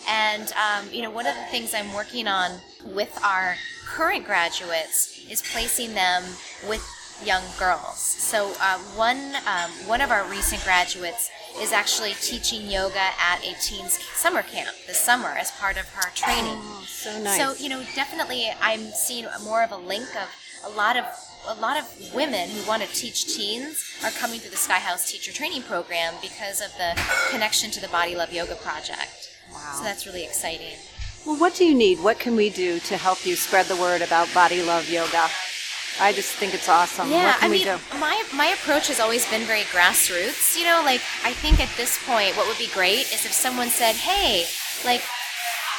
and 0.08 0.52
um, 0.52 0.92
you 0.92 1.02
know 1.02 1.10
one 1.10 1.26
of 1.26 1.34
the 1.34 1.44
things 1.50 1.74
I'm 1.74 1.92
working 1.94 2.26
on 2.26 2.60
with 2.84 3.18
our 3.24 3.56
current 3.86 4.24
graduates 4.24 5.24
is 5.30 5.42
placing 5.52 5.94
them 5.94 6.22
with 6.68 6.86
young 7.24 7.42
girls. 7.58 7.98
So 7.98 8.52
uh, 8.60 8.78
one 8.94 9.34
um, 9.46 9.70
one 9.86 10.00
of 10.00 10.10
our 10.10 10.28
recent 10.28 10.62
graduates 10.64 11.30
is 11.60 11.72
actually 11.72 12.14
teaching 12.20 12.70
yoga 12.70 13.10
at 13.20 13.40
a 13.42 13.54
teens 13.60 13.98
summer 14.14 14.42
camp 14.42 14.74
this 14.86 14.98
summer 14.98 15.28
as 15.28 15.50
part 15.52 15.76
of 15.78 15.88
her 15.90 16.10
training. 16.14 16.58
Oh, 16.58 16.84
so 16.86 17.22
nice. 17.22 17.38
So 17.38 17.62
you 17.62 17.68
know, 17.68 17.82
definitely, 17.94 18.50
I'm 18.60 18.80
seeing 18.80 19.26
more 19.44 19.62
of 19.62 19.72
a 19.72 19.76
link 19.76 20.08
of 20.16 20.28
a 20.64 20.70
lot 20.70 20.96
of 20.96 21.04
a 21.48 21.54
lot 21.54 21.78
of 21.78 22.14
women 22.14 22.48
who 22.50 22.66
want 22.68 22.82
to 22.82 22.88
teach 22.88 23.36
teens 23.36 23.96
are 24.04 24.10
coming 24.10 24.40
through 24.40 24.50
the 24.50 24.56
Sky 24.56 24.80
House 24.80 25.10
Teacher 25.10 25.32
Training 25.32 25.62
Program 25.62 26.14
because 26.20 26.60
of 26.60 26.72
the 26.76 27.00
connection 27.30 27.70
to 27.70 27.80
the 27.80 27.88
Body 27.88 28.16
Love 28.16 28.32
Yoga 28.32 28.56
Project. 28.56 29.32
Wow. 29.52 29.74
So 29.76 29.84
that's 29.84 30.06
really 30.06 30.24
exciting. 30.24 30.74
Well, 31.24 31.36
what 31.36 31.54
do 31.54 31.64
you 31.64 31.74
need? 31.74 32.02
What 32.02 32.18
can 32.18 32.36
we 32.36 32.50
do 32.50 32.78
to 32.80 32.96
help 32.96 33.26
you 33.26 33.36
spread 33.36 33.66
the 33.66 33.76
word 33.76 34.02
about 34.02 34.32
body 34.34 34.62
love 34.62 34.88
yoga? 34.88 35.28
I 36.00 36.12
just 36.12 36.32
think 36.34 36.54
it's 36.54 36.68
awesome. 36.68 37.10
Yeah, 37.10 37.26
what 37.26 37.40
can 37.40 37.48
I 37.48 37.50
we 37.50 37.64
mean, 37.64 37.66
do? 37.66 37.98
my 37.98 38.22
my 38.34 38.46
approach 38.48 38.88
has 38.88 39.00
always 39.00 39.28
been 39.30 39.42
very 39.42 39.62
grassroots. 39.72 40.56
You 40.58 40.64
know, 40.64 40.82
like 40.84 41.00
I 41.24 41.32
think 41.32 41.60
at 41.60 41.70
this 41.76 41.98
point, 42.06 42.36
what 42.36 42.46
would 42.46 42.58
be 42.58 42.68
great 42.74 43.08
is 43.12 43.24
if 43.24 43.32
someone 43.32 43.68
said, 43.68 43.94
"Hey, 43.96 44.46
like." 44.84 45.02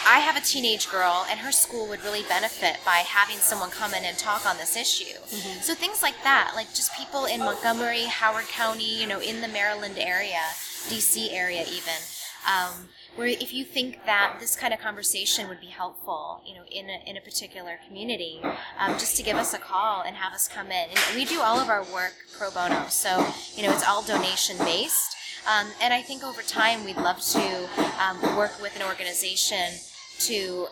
I 0.10 0.20
have 0.20 0.38
a 0.38 0.42
teenage 0.42 0.90
girl, 0.90 1.26
and 1.30 1.38
her 1.42 1.52
school 1.52 1.86
would 1.90 2.02
really 2.02 2.24
benefit 2.30 2.78
by 2.86 3.04
having 3.04 3.40
someone 3.40 3.70
come 3.72 3.94
in 3.94 4.06
and 4.06 4.18
talk 4.18 4.46
on 4.46 4.56
this 4.56 4.78
issue. 4.78 5.20
So 5.62 5.74
things 5.74 6.02
like 6.02 6.16
that, 6.24 6.54
like 6.56 6.70
just 6.74 6.96
people 6.96 7.26
in 7.26 7.40
Montgomery, 7.42 8.04
Howard 8.04 8.48
County, 8.48 9.02
you 9.02 9.06
know, 9.06 9.20
in 9.20 9.42
the 9.42 9.50
Maryland 9.50 9.98
area, 9.98 10.40
D.C. 10.88 11.32
area, 11.32 11.64
even, 11.68 12.00
um, 12.48 12.88
where 13.18 13.28
if 13.28 13.52
you 13.54 13.66
think 13.66 14.06
that 14.06 14.38
this 14.40 14.56
kind 14.56 14.74
of 14.74 14.80
conversation 14.80 15.50
would 15.50 15.60
be 15.60 15.68
helpful, 15.68 16.42
you 16.46 16.54
know, 16.54 16.64
in 16.72 16.86
a, 16.90 17.10
in 17.10 17.18
a 17.18 17.22
particular 17.22 17.80
community, 17.88 18.40
um, 18.80 18.94
just 18.94 19.18
to 19.18 19.24
give 19.24 19.36
us 19.36 19.54
a 19.54 19.58
call 19.58 20.04
and 20.04 20.16
have 20.16 20.34
us 20.34 20.48
come 20.48 20.68
in. 20.68 20.90
And 20.90 21.16
we 21.16 21.26
do 21.26 21.42
all 21.42 21.60
of 21.60 21.68
our 21.68 21.84
work 21.94 22.14
pro 22.38 22.52
bono, 22.52 22.86
so 22.90 23.28
you 23.56 23.64
know, 23.64 23.74
it's 23.74 23.86
all 23.88 24.04
donation 24.04 24.58
based. 24.60 25.16
Um, 25.48 25.68
and 25.82 25.94
I 25.94 26.02
think 26.02 26.24
over 26.24 26.42
time 26.42 26.86
we'd 26.86 26.98
love 26.98 27.20
to 27.22 27.70
um, 28.00 28.38
work 28.38 28.62
with 28.62 28.76
an 28.76 28.84
organization 28.84 29.74
to 30.20 30.68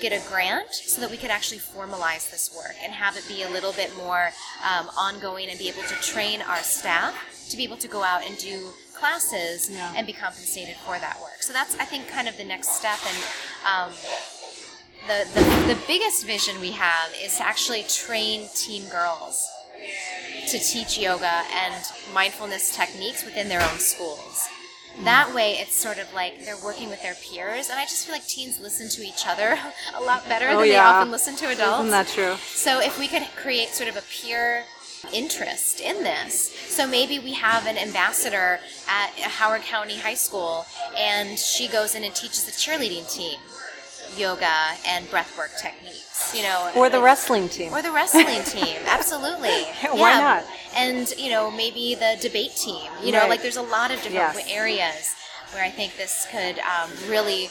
get 0.00 0.12
a 0.12 0.28
grant 0.28 0.72
so 0.72 1.00
that 1.00 1.10
we 1.10 1.16
could 1.16 1.30
actually 1.30 1.58
formalize 1.58 2.30
this 2.30 2.50
work 2.56 2.74
and 2.82 2.92
have 2.92 3.16
it 3.16 3.26
be 3.28 3.42
a 3.42 3.50
little 3.50 3.72
bit 3.72 3.94
more 3.96 4.30
um, 4.64 4.88
ongoing 4.96 5.48
and 5.50 5.58
be 5.58 5.68
able 5.68 5.82
to 5.82 5.94
train 5.96 6.40
our 6.42 6.58
staff 6.58 7.14
to 7.50 7.56
be 7.56 7.64
able 7.64 7.76
to 7.76 7.88
go 7.88 8.02
out 8.02 8.24
and 8.26 8.38
do 8.38 8.70
classes 8.94 9.68
Yeah. 9.70 9.92
and 9.96 10.06
be 10.06 10.12
compensated 10.12 10.76
for 10.76 10.98
that 10.98 11.18
work. 11.20 11.42
So 11.42 11.52
that's, 11.52 11.76
I 11.78 11.84
think, 11.84 12.08
kind 12.08 12.28
of 12.28 12.36
the 12.36 12.44
next 12.44 12.70
step. 12.76 12.98
And 13.06 13.16
um, 13.90 13.92
the, 15.06 15.26
the, 15.34 15.74
the 15.74 15.78
biggest 15.86 16.24
vision 16.26 16.60
we 16.60 16.70
have 16.72 17.10
is 17.22 17.36
to 17.38 17.46
actually 17.46 17.82
train 17.84 18.48
teen 18.54 18.88
girls 18.88 19.48
to 20.48 20.58
teach 20.58 20.98
yoga 20.98 21.42
and 21.52 21.74
mindfulness 22.14 22.74
techniques 22.74 23.24
within 23.24 23.48
their 23.48 23.60
own 23.62 23.78
schools. 23.78 24.48
That 25.02 25.34
way, 25.34 25.54
it's 25.54 25.74
sort 25.74 25.98
of 25.98 26.12
like 26.14 26.44
they're 26.44 26.56
working 26.62 26.88
with 26.88 27.02
their 27.02 27.14
peers, 27.16 27.68
and 27.68 27.80
I 27.80 27.82
just 27.82 28.06
feel 28.06 28.14
like 28.14 28.26
teens 28.28 28.60
listen 28.60 28.88
to 28.90 29.02
each 29.02 29.26
other 29.26 29.58
a 29.96 30.00
lot 30.00 30.26
better 30.28 30.46
Oh, 30.50 30.60
than 30.60 30.68
they 30.68 30.76
often 30.78 31.10
listen 31.10 31.34
to 31.36 31.46
adults. 31.48 31.80
Isn't 31.80 31.90
that 31.90 32.06
true? 32.06 32.36
So 32.46 32.80
if 32.80 32.96
we 32.98 33.08
could 33.08 33.24
create 33.34 33.70
sort 33.70 33.88
of 33.88 33.96
a 33.96 34.02
peer 34.02 34.62
interest 35.12 35.80
in 35.80 36.02
this, 36.02 36.50
so 36.68 36.86
maybe 36.86 37.18
we 37.18 37.32
have 37.34 37.66
an 37.66 37.76
ambassador 37.78 38.60
at 38.88 39.10
Howard 39.20 39.62
County 39.62 39.96
High 39.98 40.14
School, 40.14 40.66
and 40.96 41.38
she 41.38 41.68
goes 41.68 41.94
in 41.94 42.04
and 42.04 42.14
teaches 42.14 42.44
the 42.44 42.52
cheerleading 42.52 43.10
team 43.12 43.38
yoga 44.16 44.52
and 44.86 45.06
breathwork 45.08 45.58
techniques. 45.60 46.32
You 46.36 46.42
know, 46.42 46.70
Or 46.76 46.88
the 46.88 47.00
wrestling 47.00 47.48
team. 47.48 47.72
or 47.72 47.82
the 47.82 47.90
wrestling 47.90 48.44
team, 48.44 48.76
absolutely. 48.86 49.64
Why 49.90 50.20
not? 50.20 50.44
And 50.76 51.12
you 51.18 51.30
know, 51.30 51.50
maybe 51.50 51.94
the 51.94 52.16
debate 52.20 52.54
team. 52.56 52.90
You 53.02 53.12
know, 53.12 53.20
Right. 53.20 53.30
like 53.30 53.42
there's 53.42 53.56
a 53.56 53.62
lot 53.62 53.90
of 53.90 53.96
different 54.02 54.14
Yes. 54.14 54.50
areas 54.50 55.14
where 55.52 55.64
I 55.64 55.70
think 55.70 55.96
this 55.96 56.26
could 56.30 56.58
um, 56.60 56.90
really 57.08 57.50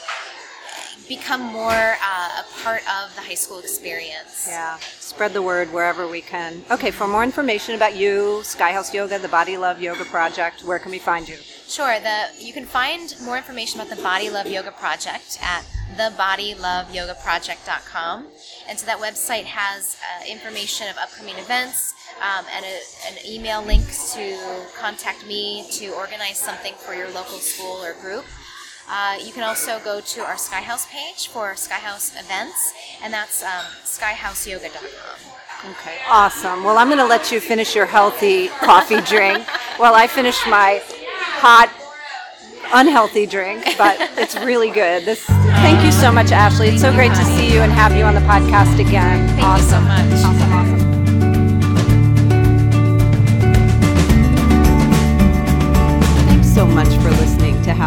become 1.08 1.40
more 1.40 1.70
uh, 1.70 2.40
a 2.40 2.44
part 2.62 2.82
of 2.88 3.14
the 3.14 3.20
high 3.20 3.34
school 3.34 3.58
experience. 3.58 4.46
Yeah, 4.48 4.76
spread 4.78 5.32
the 5.32 5.42
word 5.42 5.72
wherever 5.72 6.08
we 6.08 6.20
can. 6.20 6.64
Okay, 6.70 6.90
for 6.90 7.06
more 7.06 7.22
information 7.22 7.74
about 7.74 7.96
you, 7.96 8.40
Skyhouse 8.42 8.92
Yoga, 8.92 9.18
the 9.18 9.28
Body 9.28 9.56
Love 9.56 9.80
Yoga 9.80 10.04
Project, 10.04 10.64
where 10.64 10.78
can 10.78 10.90
we 10.90 10.98
find 10.98 11.28
you? 11.28 11.36
Sure. 11.68 11.98
The 12.00 12.28
you 12.38 12.52
can 12.52 12.66
find 12.66 13.14
more 13.24 13.36
information 13.36 13.80
about 13.80 13.94
the 13.94 14.02
Body 14.02 14.30
Love 14.30 14.46
Yoga 14.46 14.72
Project 14.72 15.38
at 15.42 15.64
thebodyloveyogaproject.com, 15.96 18.26
and 18.68 18.78
so 18.78 18.86
that 18.86 18.98
website 18.98 19.44
has 19.44 19.96
uh, 20.02 20.24
information 20.28 20.88
of 20.88 20.96
upcoming 20.98 21.36
events 21.36 21.94
um, 22.20 22.44
and 22.54 22.64
a, 22.64 22.80
an 23.08 23.14
email 23.26 23.62
link 23.62 23.84
to 24.12 24.38
contact 24.78 25.26
me 25.26 25.66
to 25.72 25.88
organize 25.94 26.38
something 26.38 26.74
for 26.74 26.94
your 26.94 27.10
local 27.10 27.38
school 27.38 27.82
or 27.82 27.94
group. 27.94 28.24
Uh, 28.88 29.18
you 29.22 29.32
can 29.32 29.42
also 29.42 29.78
go 29.80 30.00
to 30.00 30.20
our 30.20 30.34
Skyhouse 30.34 30.88
page 30.90 31.28
for 31.28 31.54
Skyhouse 31.54 32.18
events, 32.20 32.72
and 33.02 33.12
that's 33.12 33.42
um, 33.42 33.64
skyhouseyoga.com. 33.84 35.70
Okay, 35.70 35.96
awesome. 36.10 36.62
Well, 36.62 36.76
I'm 36.76 36.88
going 36.88 36.98
to 36.98 37.06
let 37.06 37.32
you 37.32 37.40
finish 37.40 37.74
your 37.74 37.86
healthy 37.86 38.48
coffee 38.48 39.00
drink 39.06 39.46
while 39.78 39.94
I 39.94 40.06
finish 40.06 40.38
my 40.46 40.82
hot, 40.86 41.72
unhealthy 42.74 43.24
drink, 43.24 43.64
but 43.78 43.96
it's 44.18 44.36
really 44.36 44.70
good. 44.70 45.06
This. 45.06 45.24
Thank 45.24 45.82
you 45.84 45.92
so 45.92 46.12
much, 46.12 46.32
Ashley. 46.32 46.68
It's 46.68 46.82
so 46.82 46.92
Thank 46.92 47.14
great 47.14 47.18
to 47.18 47.24
see 47.36 47.52
you 47.52 47.60
and 47.60 47.72
have 47.72 47.96
you 47.96 48.04
on 48.04 48.14
the 48.14 48.20
podcast 48.20 48.78
again. 48.78 49.26
Thank 49.28 49.42
awesome. 49.42 49.84
you 49.84 50.16
so 50.18 50.28
much. 50.28 50.38
Awesome, 50.38 50.52
awesome. 50.52 50.93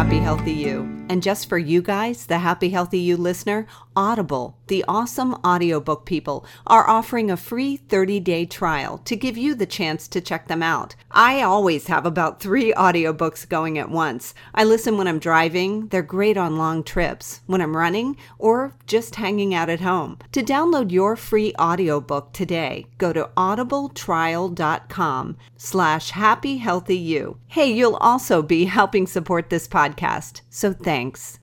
Happy 0.08 0.20
Healthy 0.20 0.52
You. 0.52 0.98
And 1.10 1.22
just 1.22 1.48
for 1.48 1.58
you 1.58 1.80
guys, 1.80 2.26
the 2.26 2.38
Happy 2.38 2.70
Healthy 2.70 2.98
You 2.98 3.16
listener, 3.16 3.66
Audible, 3.96 4.58
the 4.68 4.84
awesome 4.86 5.34
audiobook 5.44 6.06
people, 6.06 6.46
are 6.66 6.88
offering 6.88 7.30
a 7.30 7.36
free 7.36 7.76
30 7.76 8.20
day 8.20 8.44
trial 8.44 8.98
to 8.98 9.16
give 9.16 9.36
you 9.36 9.54
the 9.54 9.66
chance 9.66 10.06
to 10.08 10.20
check 10.20 10.48
them 10.48 10.62
out. 10.62 10.94
I 11.10 11.42
always 11.42 11.88
have 11.88 12.06
about 12.06 12.40
three 12.40 12.72
audiobooks 12.74 13.48
going 13.48 13.78
at 13.78 13.90
once. 13.90 14.34
I 14.54 14.64
listen 14.64 14.98
when 14.98 15.08
I'm 15.08 15.18
driving, 15.18 15.88
they're 15.88 16.02
great 16.02 16.36
on 16.36 16.58
long 16.58 16.84
trips, 16.84 17.40
when 17.46 17.60
I'm 17.60 17.76
running, 17.76 18.16
or 18.38 18.74
just 18.86 19.16
hanging 19.16 19.54
out 19.54 19.70
at 19.70 19.80
home. 19.80 20.18
To 20.32 20.42
download 20.42 20.92
your 20.92 21.16
free 21.16 21.54
audiobook 21.58 22.32
today, 22.32 22.86
go 22.98 23.12
to 23.12 23.30
audibletrial.com 23.36 25.36
slash 25.56 26.10
happy 26.10 26.58
healthy 26.58 26.98
you. 26.98 27.38
Hey, 27.48 27.72
you'll 27.72 27.96
also 27.96 28.42
be 28.42 28.66
helping 28.66 29.06
support 29.06 29.50
this 29.50 29.66
podcast, 29.98 30.42
so 30.50 30.72
thanks. 30.72 31.36